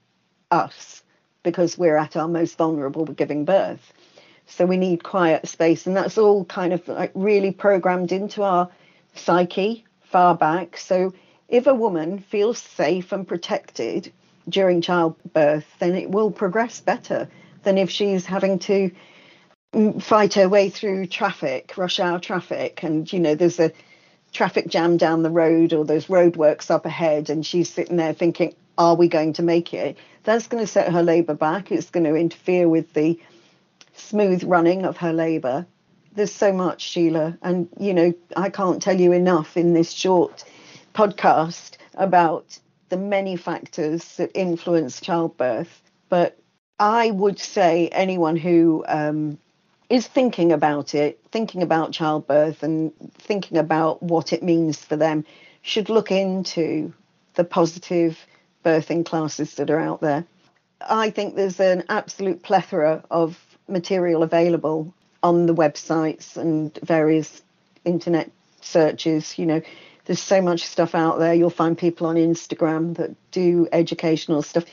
[0.51, 1.03] us
[1.43, 3.93] because we're at our most vulnerable with giving birth.
[4.47, 8.69] So we need quiet space and that's all kind of like really programmed into our
[9.13, 10.77] psyche far back.
[10.77, 11.13] So
[11.47, 14.11] if a woman feels safe and protected
[14.49, 17.29] during childbirth then it will progress better
[17.63, 18.91] than if she's having to
[19.99, 23.71] fight her way through traffic, rush hour traffic, and you know there's a
[24.31, 28.55] traffic jam down the road or there's roadworks up ahead, and she's sitting there thinking,
[28.77, 31.71] "Are we going to make it?" That's going to set her labour back.
[31.71, 33.19] It's going to interfere with the
[33.93, 35.65] smooth running of her labour.
[36.13, 40.43] There's so much, Sheila, and you know I can't tell you enough in this short
[40.93, 42.57] podcast about
[42.89, 45.81] the many factors that influence childbirth.
[46.09, 46.39] But
[46.79, 49.37] I would say anyone who um,
[49.89, 55.25] is thinking about it, thinking about childbirth and thinking about what it means for them,
[55.61, 56.93] should look into
[57.35, 58.17] the positive
[58.63, 60.25] birthing classes that are out there.
[60.81, 67.41] I think there's an absolute plethora of material available on the websites and various
[67.85, 69.37] internet searches.
[69.39, 69.61] You know,
[70.05, 71.33] there's so much stuff out there.
[71.33, 74.65] You'll find people on Instagram that do educational stuff.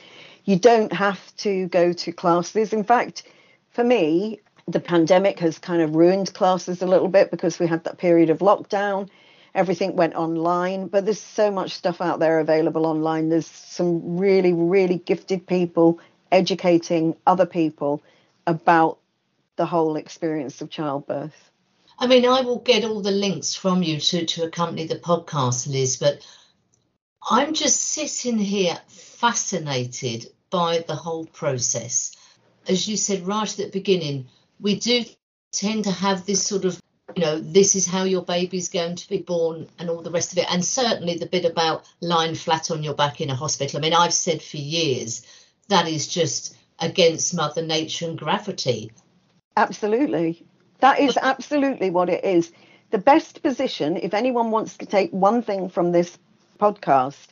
[0.43, 2.71] You don't have to go to classes.
[2.71, 3.23] In fact,
[3.71, 7.83] for me, the pandemic has kind of ruined classes a little bit because we had
[7.83, 9.09] that period of lockdown.
[9.53, 13.29] Everything went online, but there's so much stuff out there available online.
[13.29, 15.99] There's some really, really gifted people
[16.31, 18.01] educating other people
[18.47, 18.97] about
[19.55, 21.51] the whole experience of childbirth.
[21.97, 25.71] I mean, I will get all the links from you to, to accompany the podcast,
[25.71, 26.27] Liz, but
[27.29, 32.15] I'm just sitting here fascinated by the whole process.
[32.67, 34.27] As you said right at the beginning,
[34.59, 35.03] we do
[35.51, 36.81] tend to have this sort of
[37.15, 40.31] you know this is how your baby's going to be born and all the rest
[40.31, 40.51] of it.
[40.51, 43.79] And certainly the bit about lying flat on your back in a hospital.
[43.79, 45.25] I mean i've said for years
[45.69, 48.91] that is just against mother nature and gravity.
[49.55, 50.45] Absolutely.
[50.79, 52.51] That is absolutely what it is.
[52.91, 56.17] The best position if anyone wants to take one thing from this
[56.59, 57.27] podcast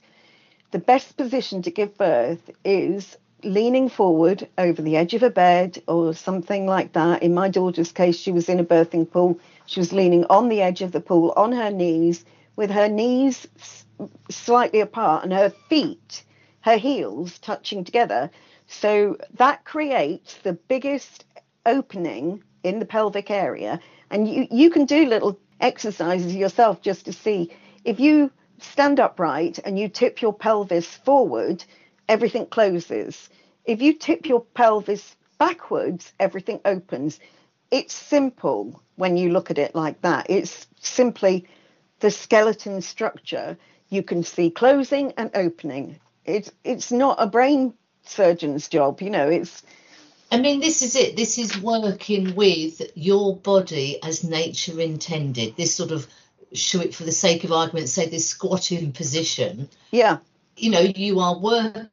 [0.74, 5.82] the best position to give birth is leaning forward over the edge of a bed
[5.88, 7.24] or something like that.
[7.24, 9.40] In my daughter's case, she was in a birthing pool.
[9.66, 12.26] She was leaning on the edge of the pool on her knees
[12.56, 13.48] with her knees
[14.30, 16.24] slightly apart and her feet,
[16.62, 18.30] her heels touching together.
[18.68, 21.26] So that creates the biggest
[21.66, 23.80] opening in the pelvic area.
[24.10, 27.52] And you, you can do little exercises yourself just to see
[27.84, 31.64] if you stand upright and you tip your pelvis forward,
[32.08, 33.30] everything closes.
[33.66, 37.20] If you tip your pelvis backwards, everything opens.
[37.72, 40.28] It's simple when you look at it like that.
[40.30, 41.48] It's simply
[42.00, 43.58] the skeleton structure.
[43.90, 46.00] You can see closing and opening.
[46.26, 47.74] It's it's not a brain
[48.06, 49.30] surgeon's job, you know.
[49.30, 49.64] It's
[50.32, 51.16] I mean, this is it.
[51.16, 55.56] This is working with your body as nature intended.
[55.56, 56.08] This sort of,
[56.54, 59.70] show it for the sake of argument, say this squatting position.
[59.92, 60.18] Yeah.
[60.58, 61.90] You know, you are working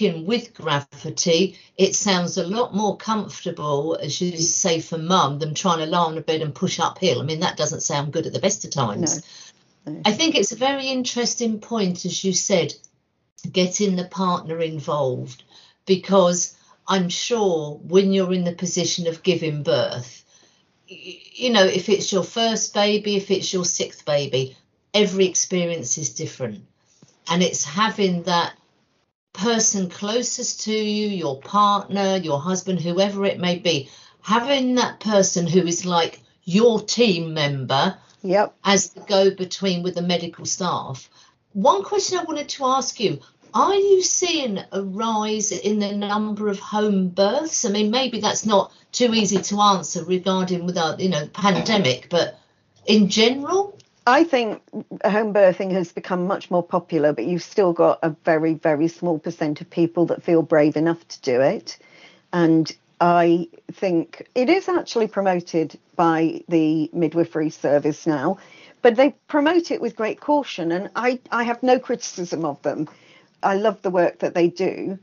[0.00, 1.58] with gravity.
[1.76, 5.98] It sounds a lot more comfortable, as you say, for mum than trying to lie
[5.98, 7.20] on a bed and push uphill.
[7.20, 9.22] I mean, that doesn't sound good at the best of times.
[9.86, 9.92] No.
[9.92, 10.02] No.
[10.04, 12.74] I think it's a very interesting point, as you said,
[13.52, 15.42] getting the partner involved
[15.84, 16.56] because
[16.88, 20.24] I'm sure when you're in the position of giving birth,
[20.86, 24.56] you know, if it's your first baby, if it's your sixth baby,
[24.94, 26.64] every experience is different.
[27.28, 28.54] And it's having that
[29.34, 33.90] person closest to you, your partner, your husband, whoever it may be,
[34.22, 38.54] having that person who is like your team member yep.
[38.64, 41.10] as the go between with the medical staff.
[41.52, 43.20] One question I wanted to ask you
[43.54, 47.64] are you seeing a rise in the number of home births?
[47.64, 52.08] I mean, maybe that's not too easy to answer regarding without uh, you know pandemic,
[52.10, 52.38] but
[52.86, 53.78] in general.
[54.06, 54.62] I think
[55.04, 59.18] home birthing has become much more popular, but you've still got a very, very small
[59.18, 61.78] percent of people that feel brave enough to do it.
[62.32, 68.38] And I think it is actually promoted by the midwifery service now,
[68.82, 70.70] but they promote it with great caution.
[70.70, 72.88] And I, I have no criticism of them.
[73.42, 74.98] I love the work that they do,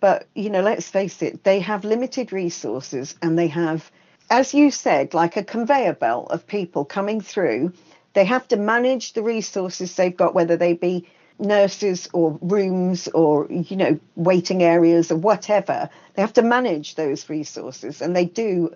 [0.00, 3.90] but you know, let's face it, they have limited resources and they have,
[4.30, 7.72] as you said, like a conveyor belt of people coming through.
[8.14, 11.06] They have to manage the resources they've got, whether they be
[11.38, 15.90] nurses or rooms or you know waiting areas or whatever.
[16.14, 18.72] They have to manage those resources and they do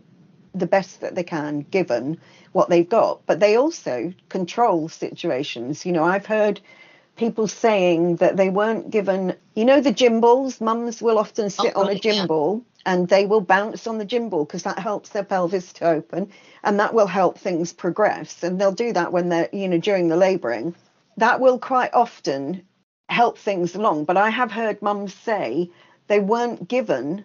[0.54, 2.18] the best that they can given
[2.52, 3.24] what they've got.
[3.26, 5.86] But they also control situations.
[5.86, 6.60] You know i've heard
[7.18, 10.60] people saying that they weren't given, you know, the gym balls.
[10.60, 12.92] Mums will often oh, sit oh, on a gym ball yeah.
[12.92, 16.30] and they will bounce on the gym ball because that helps their pelvis to open
[16.62, 18.42] and that will help things progress.
[18.42, 20.74] And they'll do that when they're, you know, during the labouring.
[21.18, 22.62] That will quite often
[23.08, 24.04] help things along.
[24.04, 25.70] But I have heard mums say
[26.06, 27.24] they weren't given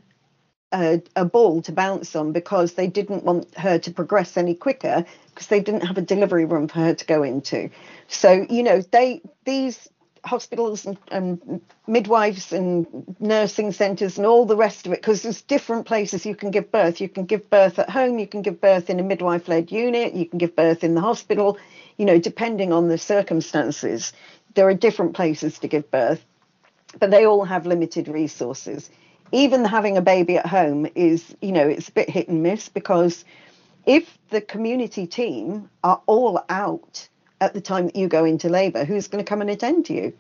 [0.74, 5.06] a, a, ball to bounce on because they didn't want her to progress any quicker
[5.28, 7.70] because they didn't have a delivery room for her to go into.
[8.08, 9.88] So you know they these
[10.26, 12.88] hospitals and, and midwives and
[13.20, 16.72] nursing centres and all the rest of it because there's different places you can give
[16.72, 17.02] birth.
[17.02, 20.26] You can give birth at home, you can give birth in a midwife-led unit, you
[20.26, 21.58] can give birth in the hospital.
[21.98, 24.14] You know, depending on the circumstances,
[24.56, 26.24] there are different places to give birth,
[27.00, 28.90] but they all have limited resources
[29.34, 32.70] even having a baby at home is, you know, it's a bit hit and miss
[32.70, 33.26] because
[33.86, 37.10] if the community team are all out
[37.42, 39.94] at the time that you go into labour, who's going to come and attend to
[39.94, 40.14] you?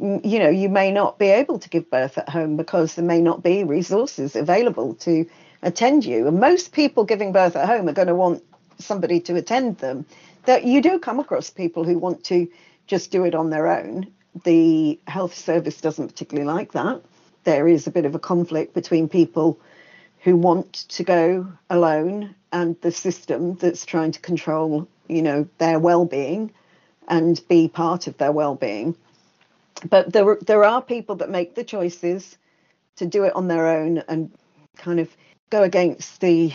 [0.00, 3.20] You know, you may not be able to give birth at home because there may
[3.20, 5.24] not be resources available to
[5.62, 6.26] attend you.
[6.26, 8.42] And most people giving birth at home are going to want
[8.78, 10.04] somebody to attend them.
[10.46, 12.48] That you do come across people who want to
[12.88, 14.08] just do it on their own.
[14.42, 17.00] The health service doesn't particularly like that
[17.44, 19.58] there is a bit of a conflict between people
[20.20, 25.78] who want to go alone and the system that's trying to control, you know, their
[25.78, 26.52] well-being
[27.08, 28.94] and be part of their well-being.
[29.88, 32.36] But there there are people that make the choices
[32.96, 34.30] to do it on their own and
[34.76, 35.08] kind of
[35.48, 36.52] go against the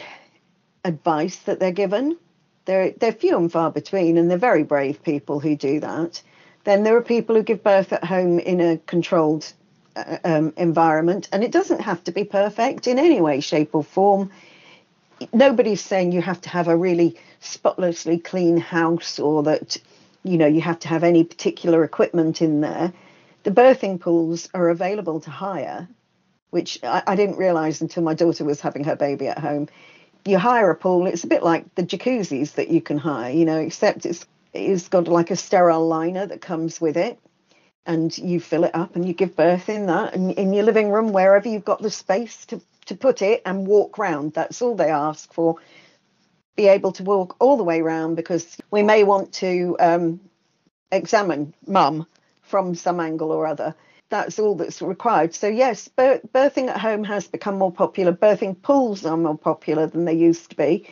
[0.84, 2.18] advice that they're given.
[2.66, 6.22] They're they're few and far between, and they're very brave people who do that.
[6.66, 9.52] Then there are people who give birth at home in a controlled
[10.24, 14.32] um, environment, and it doesn't have to be perfect in any way, shape, or form.
[15.34, 19.78] Nobody's saying you have to have a really spotlessly clean house or that
[20.24, 22.92] you know you have to have any particular equipment in there.
[23.44, 25.88] The birthing pools are available to hire,
[26.50, 29.70] which I, I didn't realise until my daughter was having her baby at home.
[30.26, 33.46] You hire a pool; it's a bit like the jacuzzis that you can hire, you
[33.46, 37.20] know, except it's it's got like a sterile liner that comes with it
[37.86, 40.90] and you fill it up and you give birth in that and in your living
[40.92, 44.34] room wherever you've got the space to, to put it and walk round.
[44.34, 45.58] That's all they ask for.
[46.56, 50.20] Be able to walk all the way round because we may want to um,
[50.92, 52.08] examine mum
[52.42, 53.76] from some angle or other.
[54.10, 55.34] That's all that's required.
[55.34, 58.14] So yes birthing at home has become more popular.
[58.14, 60.88] Birthing pools are more popular than they used to be.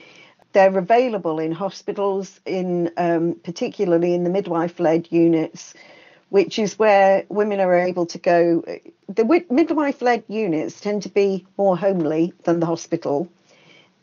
[0.53, 5.73] They're available in hospitals, in um, particularly in the midwife-led units,
[6.33, 8.63] which is where women are able to go.
[9.07, 13.29] The midwife-led units tend to be more homely than the hospital,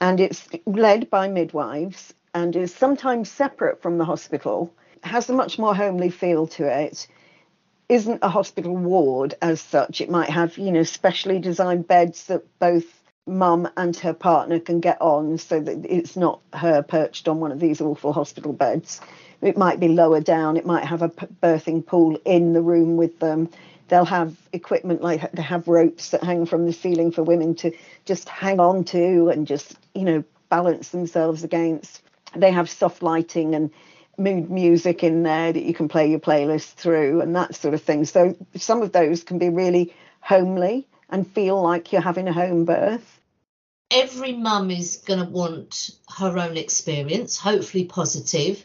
[0.01, 4.73] and it's led by midwives and is sometimes separate from the hospital.
[5.03, 7.09] Has a much more homely feel to it
[7.89, 10.01] isn't a hospital ward as such.
[10.01, 12.85] It might have, you know, specially designed beds that both
[13.27, 17.51] mum and her partner can get on so that it's not her perched on one
[17.51, 19.01] of these awful hospital beds.
[19.43, 23.19] It might be lower down, it might have a birthing pool in the room with
[23.19, 23.49] them.
[23.89, 27.73] They'll have equipment like they have ropes that hang from the ceiling for women to
[28.05, 32.03] just hang on to and just, you know, balance themselves against.
[32.37, 33.71] They have soft lighting and
[34.19, 37.83] mood music in there that you can play your playlist through and that sort of
[37.83, 38.05] thing.
[38.05, 42.65] So some of those can be really homely and feel like you're having a home
[42.65, 43.19] birth.
[43.91, 48.65] Every mum is going to want her own experience, hopefully positive.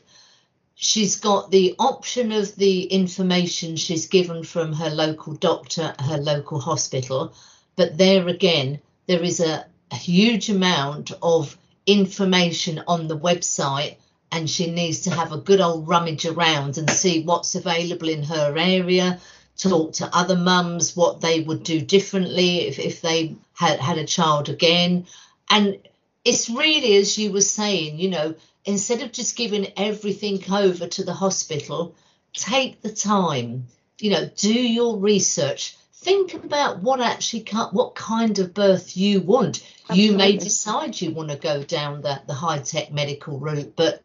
[0.75, 6.59] She's got the option of the information she's given from her local doctor, her local
[6.59, 7.33] hospital,
[7.75, 13.95] but there again, there is a, a huge amount of information on the website
[14.31, 18.23] and she needs to have a good old rummage around and see what's available in
[18.23, 19.19] her area
[19.57, 24.05] talk to other mums what they would do differently if, if they had had a
[24.05, 25.05] child again.
[25.49, 25.77] And
[26.25, 28.35] it's really as you were saying you know
[28.65, 31.95] instead of just giving everything over to the hospital
[32.33, 33.65] take the time
[33.99, 39.65] you know do your research think about what actually what kind of birth you want
[39.89, 40.03] Absolutely.
[40.03, 44.03] you may decide you want to go down the, the high-tech medical route but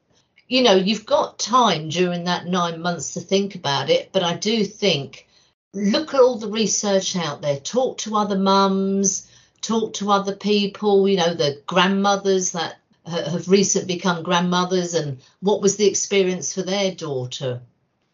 [0.51, 4.11] you know, you've got time during that nine months to think about it.
[4.13, 5.29] But I do think
[5.73, 9.31] look at all the research out there, talk to other mums,
[9.61, 12.80] talk to other people, you know, the grandmothers that
[13.11, 17.61] have recently become grandmothers and what was the experience for their daughter.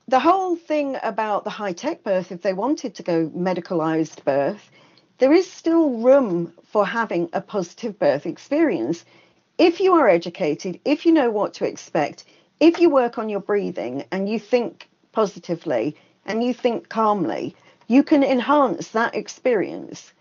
[0.09, 4.71] The whole thing about the high tech birth, if they wanted to go medicalized birth,
[5.19, 9.05] there is still room for having a positive birth experience
[9.59, 12.25] if you are educated, if you know what to expect,
[12.61, 17.57] if you work on your breathing and you think positively and you think calmly,
[17.89, 20.13] you can enhance that experience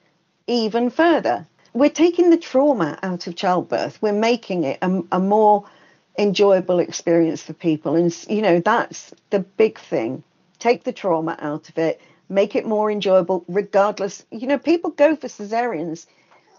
[0.47, 1.45] even further.
[1.75, 5.65] We're taking the trauma out of childbirth, we're making it a, a more
[6.17, 7.95] enjoyable experience for people.
[7.95, 10.23] And, you know, that's the big thing.
[10.57, 11.99] Take the trauma out of it,
[12.29, 14.25] make it more enjoyable, regardless.
[14.31, 16.05] You know, people go for cesareans.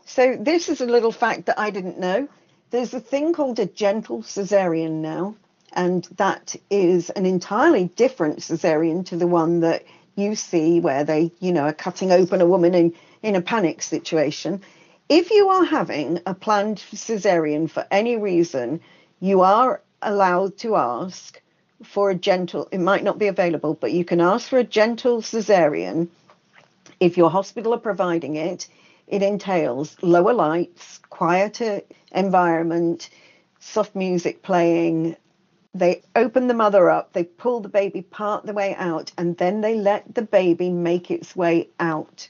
[0.05, 2.29] So, this is a little fact that I didn't know.
[2.71, 5.35] There's a thing called a gentle cesarean now,
[5.73, 9.83] and that is an entirely different cesarean to the one that
[10.15, 12.93] you see where they, you know, are cutting open a woman in,
[13.23, 14.61] in a panic situation.
[15.09, 18.81] If you are having a planned cesarean for any reason,
[19.21, 21.41] you are allowed to ask
[21.85, 25.23] for a gentle, it might not be available, but you can ask for a gentle
[25.23, 26.09] cesarean
[26.99, 28.67] if your hospital are providing it.
[29.07, 33.09] It entails lower lights, quieter environment,
[33.61, 35.15] soft music playing.
[35.73, 39.61] They open the mother up, they pull the baby part the way out, and then
[39.61, 42.29] they let the baby make its way out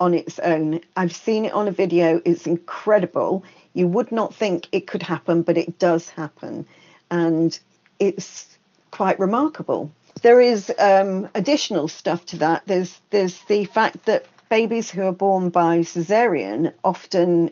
[0.00, 0.80] on its own.
[0.96, 3.44] I've seen it on a video, it's incredible.
[3.72, 6.66] You would not think it could happen, but it does happen.
[7.10, 7.58] And
[7.98, 8.58] it's
[8.90, 9.90] quite remarkable.
[10.22, 12.62] There is um, additional stuff to that.
[12.66, 17.50] There's there's the fact that babies who are born by cesarean often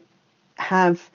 [0.56, 1.10] have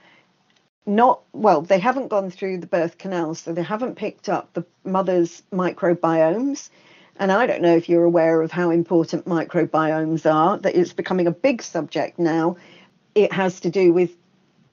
[0.85, 4.65] not well they haven't gone through the birth canal so they haven't picked up the
[4.83, 6.69] mother's microbiomes
[7.19, 11.27] and i don't know if you're aware of how important microbiomes are that it's becoming
[11.27, 12.55] a big subject now.
[13.15, 14.11] It has to do with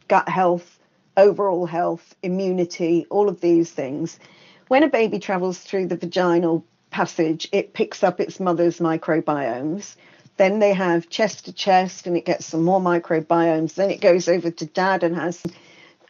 [0.09, 0.79] gut health
[1.17, 4.19] overall health immunity all of these things.
[4.69, 9.97] When a baby travels through the vaginal passage it picks up its mother's microbiomes.
[10.37, 13.75] Then they have chest to chest and it gets some more microbiomes.
[13.75, 15.43] Then it goes over to dad and has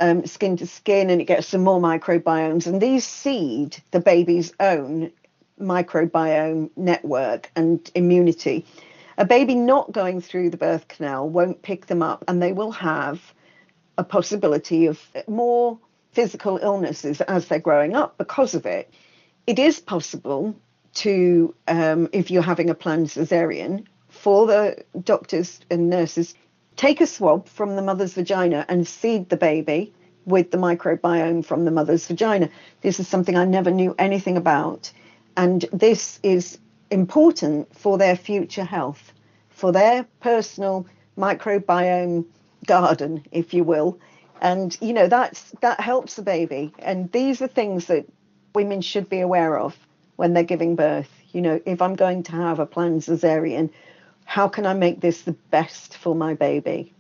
[0.01, 2.67] um, skin to skin and it gets some more microbiomes.
[2.67, 5.13] And these seed the baby's own
[5.61, 8.65] microbiome network and immunity.
[9.19, 12.73] A baby not going through the birth canal won't pick them up and they will
[12.73, 13.33] have
[13.99, 15.79] a possibility of more
[16.13, 18.93] physical illnesses as they're growing up because of it.
[19.47, 20.55] It is possible
[20.95, 26.35] to, um, if you're having a planned cesarean, for the doctors and nurses
[26.77, 29.93] take a swab from the mother's vagina and seed the baby
[30.25, 32.51] with the microbiome from the mother's vagina.
[32.81, 34.93] This is something I never knew anything about.
[35.37, 36.59] And this is
[36.91, 39.13] important for their future health,
[39.51, 40.87] for their personal
[41.19, 42.25] microbiome
[42.67, 43.99] garden, if you will.
[44.41, 48.05] and you know that's that helps the baby and these are things that
[48.55, 49.75] women should be aware of
[50.17, 53.71] when they're giving birth you know if i'm going to have a planned cesarean
[54.27, 56.93] how can i make this the best for my baby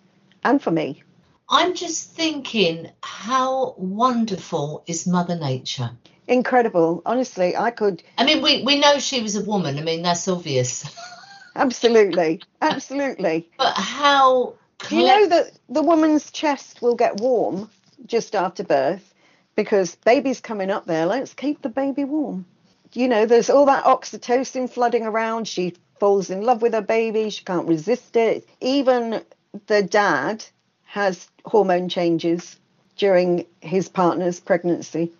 [0.45, 1.03] and for me
[1.49, 5.91] I'm just thinking how wonderful is Mother Nature.
[6.28, 9.78] Incredible honestly i could I mean, we, we know she was a woman.
[9.78, 10.84] I mean, that's obvious.
[11.54, 14.54] absolutely absolutely But how
[14.88, 17.70] Do you know that the woman's chest will get warm
[18.06, 19.14] just after birth
[19.54, 21.06] because baby's coming up there?
[21.06, 22.44] Let's keep the baby warm.
[22.92, 25.48] You know, there's all that oxytocin flooding around.
[25.48, 27.30] She falls in love with her baby.
[27.30, 28.48] She can't resist it.
[28.60, 29.22] Even
[29.66, 30.44] the dad
[30.84, 32.56] has hormone changes
[32.96, 35.12] during his partner's pregnancy.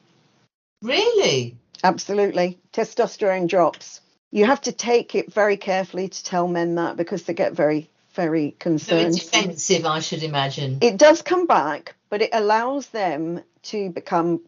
[0.83, 1.57] Really?
[1.83, 2.59] Absolutely.
[2.73, 4.01] Testosterone drops.
[4.31, 7.89] You have to take it very carefully to tell men that because they get very,
[8.15, 9.15] very concerned.
[9.15, 10.79] defensive, I should imagine.
[10.81, 14.43] it does come back, but it allows them to become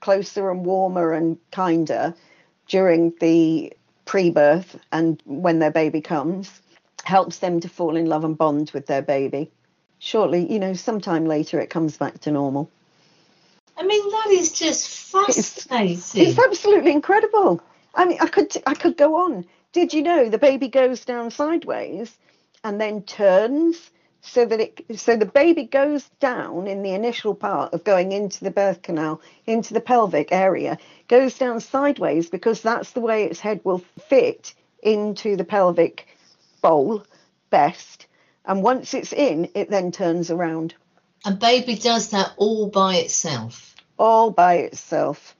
[0.00, 2.14] closer and warmer and kinder
[2.68, 3.72] during the
[4.04, 6.60] pre birth and when their baby comes,
[7.04, 9.50] helps them to fall in love and bond with their baby.
[9.98, 12.70] Shortly, you know, sometime later it comes back to normal.
[13.76, 15.98] I mean, that is just fascinating.
[16.14, 17.60] It's absolutely incredible.
[17.94, 19.44] I mean, I could I could go on.
[19.72, 22.16] Did you know the baby goes down sideways
[22.62, 23.90] and then turns
[24.24, 28.42] so that it so the baby goes down in the initial part of going into
[28.42, 33.38] the birth canal into the pelvic area goes down sideways because that's the way its
[33.38, 36.06] head will fit into the pelvic
[36.62, 37.04] bowl
[37.50, 38.06] best
[38.46, 40.74] and once it's in it then turns around
[41.24, 43.74] And baby does that all by itself.
[43.98, 45.34] all by itself.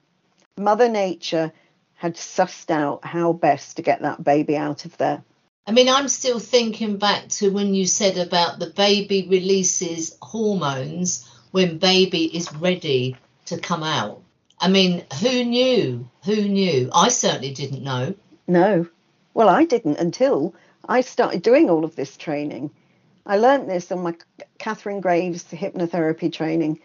[0.56, 1.52] Mother Nature
[1.94, 5.22] had sussed out how best to get that baby out of there.
[5.66, 11.28] I mean, I'm still thinking back to when you said about the baby releases hormones
[11.52, 13.16] when baby is ready
[13.46, 14.20] to come out.
[14.60, 16.08] I mean, who knew?
[16.24, 16.90] Who knew?
[16.94, 18.14] I certainly didn't know.
[18.46, 18.86] No,
[19.32, 20.54] well, I didn't until
[20.88, 22.70] I started doing all of this training.
[23.26, 24.14] I learnt this on my
[24.58, 26.80] Katharine Graves hypnotherapy training.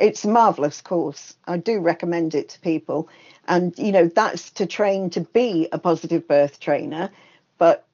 [0.00, 1.36] It's a marvelous course.
[1.46, 3.08] I do recommend it to people.
[3.46, 7.10] And, you know, that's to train to be a positive birth trainer.
[7.58, 7.86] But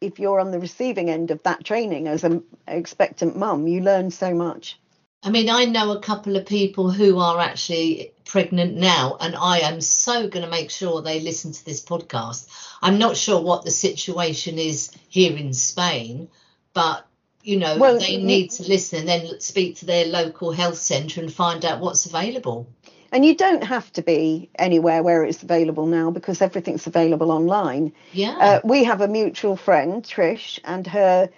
[0.00, 4.10] if you're on the receiving end of that training as an expectant mum, you learn
[4.10, 4.78] so much.
[5.22, 9.58] I mean, I know a couple of people who are actually pregnant now, and I
[9.58, 12.48] am so going to make sure they listen to this podcast.
[12.80, 16.28] I'm not sure what the situation is here in Spain,
[16.72, 17.06] but
[17.42, 21.20] you know, Well, they need to listen and then speak to their local health centre
[21.20, 22.68] and find out what's available.
[23.10, 27.92] And you don't have to be anywhere where it's available now because everything's available online.
[28.12, 28.36] Yeah.
[28.38, 31.28] Uh, we have a mutual friend, Trish, and her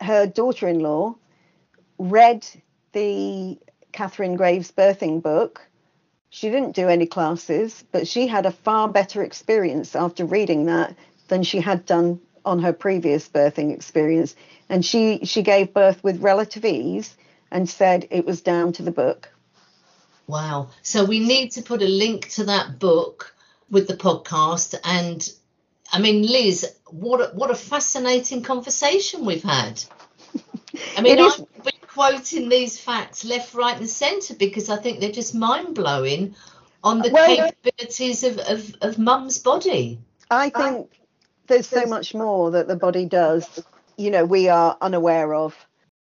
[0.00, 1.14] her daughter-in-law
[1.98, 2.46] read
[2.92, 3.58] the
[3.92, 5.60] Katharine Graves birthing book.
[6.30, 10.96] She didn't do any classes, but she had a far better experience after reading that
[11.28, 14.34] than she had done on her previous birthing experience.
[14.70, 17.14] And she she gave birth with relative ease
[17.50, 19.28] and said it was down to the book.
[20.28, 20.70] Wow.
[20.82, 23.34] So we need to put a link to that book
[23.68, 24.76] with the podcast.
[24.84, 25.28] And
[25.92, 29.82] I mean, Liz, what a, what a fascinating conversation we've had.
[30.96, 34.76] I mean, It is- I've been quoting these facts left, right, and centre because I
[34.76, 36.36] think they're just mind blowing
[36.84, 39.98] on the Well, capabilities of, of, of mum's body.
[40.30, 40.88] I think
[41.48, 43.64] there's so much more that the body does,
[44.00, 45.54] you know, we are unaware of.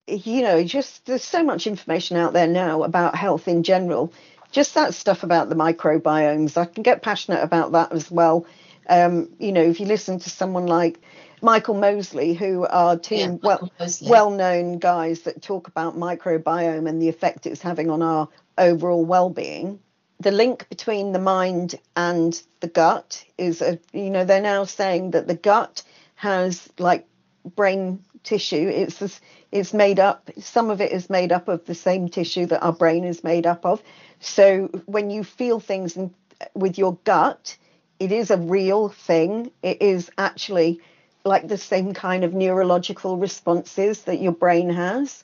[0.08, 4.14] You know, just there's so much information out there now about health in general.
[4.52, 6.58] Just that stuff about the microbiomes.
[6.58, 8.46] I can get passionate about that as well.
[8.88, 11.00] Um, you know, if you listen to someone like
[11.42, 14.10] Michael Mosley, who are two Yeah, well mosley.
[14.10, 19.80] well-known guys that talk about microbiome and the effect it's having on our overall well-being.
[20.22, 25.12] The link between the mind and the gut is, a, you know, they're now saying
[25.12, 25.84] that the gut
[26.16, 27.06] has like
[27.44, 28.68] brain tissue.
[28.68, 29.20] It's this,
[29.52, 30.30] it's made up.
[30.40, 33.46] Some of it is made up of the same tissue that our brain is made
[33.46, 33.82] up of.
[34.20, 36.14] So when you feel things in,
[36.54, 37.58] with your gut,
[38.00, 39.52] it is a real thing.
[39.62, 40.82] It is actually
[41.26, 45.24] like the same kind of neurological responses that your brain has.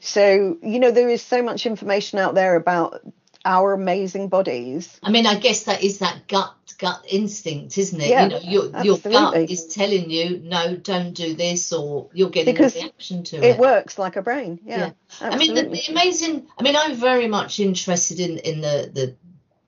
[0.00, 3.00] So, you know, there is so much information out there about
[3.44, 4.98] our amazing bodies.
[5.02, 8.08] I mean, I guess that is that gut gut instinct, isn't it?
[8.08, 12.30] Yeah, you know, your your gut is telling you, no, don't do this, or you're
[12.30, 14.60] getting Because a reaction to It It works like a brain.
[14.64, 14.92] Yeah.
[15.20, 15.30] Yeah.
[15.30, 16.48] I mean, the, the amazing.
[16.58, 19.16] I mean, I'm very much interested in in the the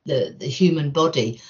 [0.04, 1.40] the, the human body,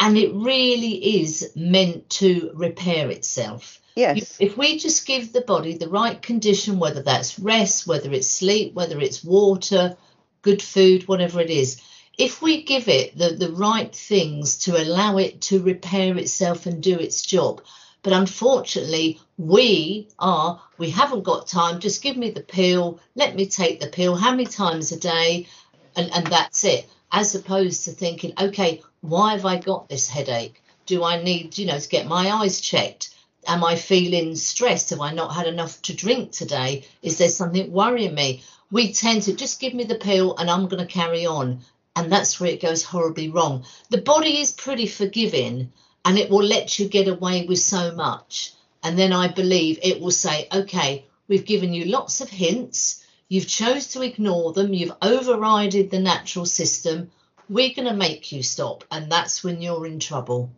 [0.00, 3.80] and it really is meant to repair itself.
[3.94, 4.38] yes.
[4.40, 8.72] If we just give the body the right condition, whether that's rest, whether it's sleep,
[8.74, 9.96] whether it's water,
[10.42, 11.80] good food, whatever it is.
[12.18, 16.82] If we give it the, the right things to allow it to repair itself and
[16.82, 17.62] do its job,
[18.02, 21.78] but unfortunately, we are, we haven't got time.
[21.78, 23.00] Just give me the pill.
[23.14, 24.16] Let me take the pill.
[24.16, 25.46] How many times a day?
[25.94, 26.88] And, and that's it.
[27.12, 30.62] As opposed to thinking, okay, why have I got this headache?
[30.86, 33.14] Do I need, you know, to get my eyes checked?
[33.46, 34.90] Am I feeling stressed?
[34.90, 36.84] Have I not had enough to drink today?
[37.02, 38.42] Is there something worrying me?
[38.72, 41.60] We tend to just give me the pill and I'm going to carry on.
[41.94, 43.64] And that's where it goes horribly wrong.
[43.90, 45.70] The body is pretty forgiving
[46.04, 48.54] and it will let you get away with so much.
[48.82, 53.04] And then I believe it will say, okay, we've given you lots of hints.
[53.28, 54.72] You've chose to ignore them.
[54.72, 57.10] You've overrided the natural system.
[57.50, 58.84] We're going to make you stop.
[58.90, 60.50] And that's when you're in trouble.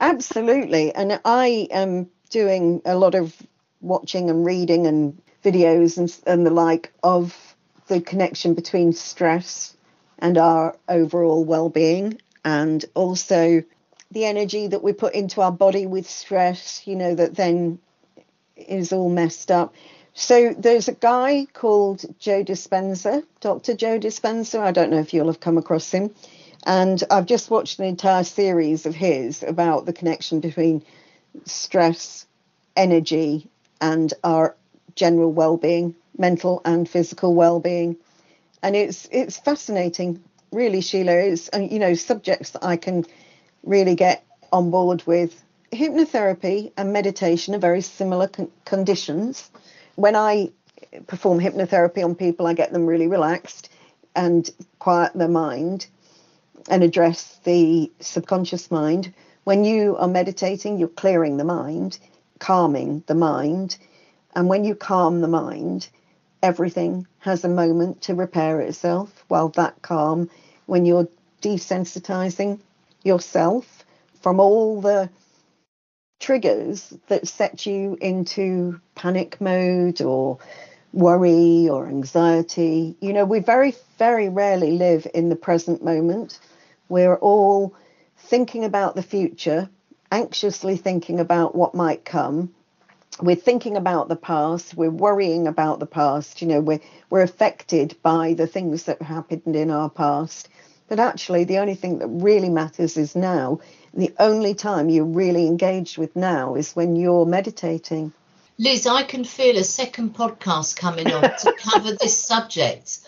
[0.00, 0.92] Absolutely.
[0.92, 3.34] And I am doing a lot of
[3.80, 7.54] watching and reading and videos and, and the like of
[7.86, 9.76] the connection between stress
[10.18, 13.62] and our overall well-being and also
[14.10, 17.78] the energy that we put into our body with stress, you know, that then
[18.56, 19.74] is all messed up.
[20.14, 23.74] So there's a guy called Joe Dispenza, Dr.
[23.74, 24.60] Joe Dispenza.
[24.60, 26.14] I don't know if you'll have come across him.
[26.64, 30.84] And I've just watched an entire series of his about the connection between
[31.44, 32.26] stress,
[32.76, 33.48] energy,
[33.80, 34.56] and our
[34.94, 37.96] general well-being, mental and physical well-being.
[38.62, 40.22] And it's it's fascinating,
[40.52, 41.12] really, Sheila.
[41.12, 43.04] It's you know subjects that I can
[43.62, 45.42] really get on board with.
[45.72, 49.50] Hypnotherapy and meditation are very similar con- conditions.
[49.96, 50.50] When I
[51.06, 53.68] perform hypnotherapy on people, I get them really relaxed
[54.14, 55.86] and quiet their mind
[56.68, 59.12] and address the subconscious mind.
[59.44, 61.98] When you are meditating, you're clearing the mind,
[62.38, 63.76] calming the mind.
[64.34, 65.88] And when you calm the mind,
[66.42, 69.24] everything has a moment to repair itself.
[69.28, 70.30] While that calm,
[70.66, 71.08] when you're
[71.42, 72.58] desensitizing,
[73.04, 73.84] yourself
[74.22, 75.10] from all the
[76.18, 80.38] triggers that set you into panic mode or
[80.92, 82.96] worry or anxiety.
[83.00, 86.38] You know, we very, very rarely live in the present moment.
[86.88, 87.74] We're all
[88.16, 89.68] thinking about the future,
[90.10, 92.54] anxiously thinking about what might come.
[93.20, 94.74] We're thinking about the past.
[94.74, 96.42] We're worrying about the past.
[96.42, 100.48] You know, we're, we're affected by the things that happened in our past.
[100.88, 103.60] But actually, the only thing that really matters is now.
[103.94, 108.12] The only time you're really engaged with now is when you're meditating.
[108.58, 112.98] Liz, I can feel a second podcast coming on to cover this subject.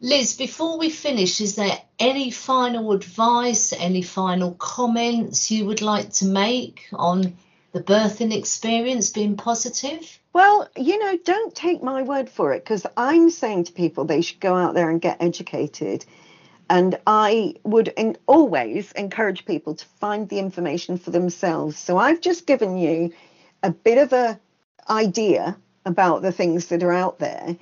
[0.00, 6.10] Liz, before we finish, is there any final advice, any final comments you would like
[6.14, 7.36] to make on
[7.72, 10.18] the birthing experience being positive?
[10.32, 14.20] Well, you know, don't take my word for it because I'm saying to people they
[14.20, 16.04] should go out there and get educated.
[16.68, 17.92] And I would
[18.26, 21.76] always encourage people to find the information for themselves.
[21.76, 23.12] So I've just given you
[23.62, 24.38] a bit of a
[24.88, 27.56] idea about the things that are out there.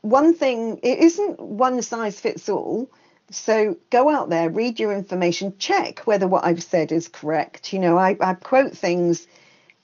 [0.00, 2.90] One thing, it isn't one size fits all.
[3.30, 7.72] So go out there, read your information, check whether what I've said is correct.
[7.72, 9.26] You know, I, I quote things.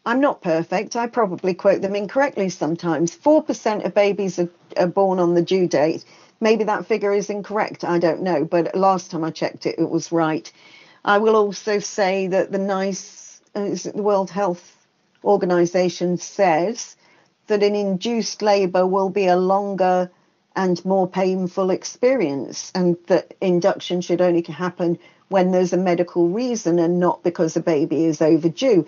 [0.04, 0.96] I'm not perfect.
[0.96, 3.16] I probably quote them incorrectly sometimes.
[3.16, 6.04] 4% of babies are, are born on the due date.
[6.40, 7.84] Maybe that figure is incorrect.
[7.84, 8.44] I don't know.
[8.44, 10.50] But last time I checked it, it was right.
[11.04, 14.76] I will also say that the NICE, uh, the World Health
[15.24, 16.96] Organization says
[17.46, 20.10] that an induced labor will be a longer
[20.60, 24.98] and more painful experience, and that induction should only happen
[25.28, 28.86] when there's a medical reason and not because a baby is overdue.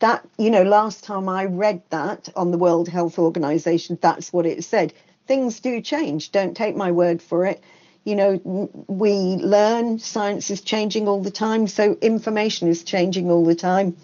[0.00, 4.44] That, you know, last time I read that on the World Health Organization, that's what
[4.44, 4.92] it said
[5.26, 6.30] things do change.
[6.30, 7.62] Don't take my word for it.
[8.04, 13.46] You know, we learn, science is changing all the time, so information is changing all
[13.46, 13.96] the time.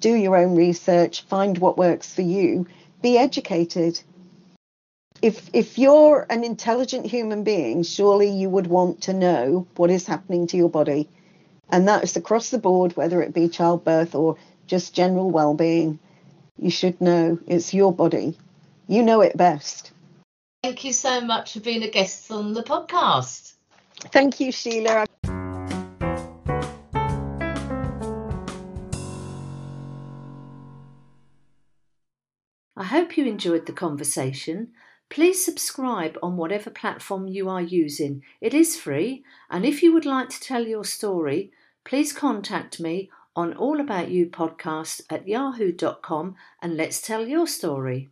[0.00, 2.66] Do your own research, find what works for you,
[3.02, 4.00] be educated.
[5.22, 10.06] If, if you're an intelligent human being, surely you would want to know what is
[10.06, 11.08] happening to your body.
[11.70, 14.36] And that is across the board, whether it be childbirth or
[14.66, 15.98] just general well being.
[16.58, 18.36] You should know it's your body.
[18.86, 19.92] You know it best.
[20.62, 23.54] Thank you so much for being a guest on the podcast.
[24.12, 25.06] Thank you, Sheila.
[32.76, 34.72] I hope you enjoyed the conversation.
[35.10, 38.22] Please subscribe on whatever platform you are using.
[38.40, 41.52] It is free, and if you would like to tell your story,
[41.84, 48.10] please contact me on All About You podcast at yahoo.com and let's tell your story.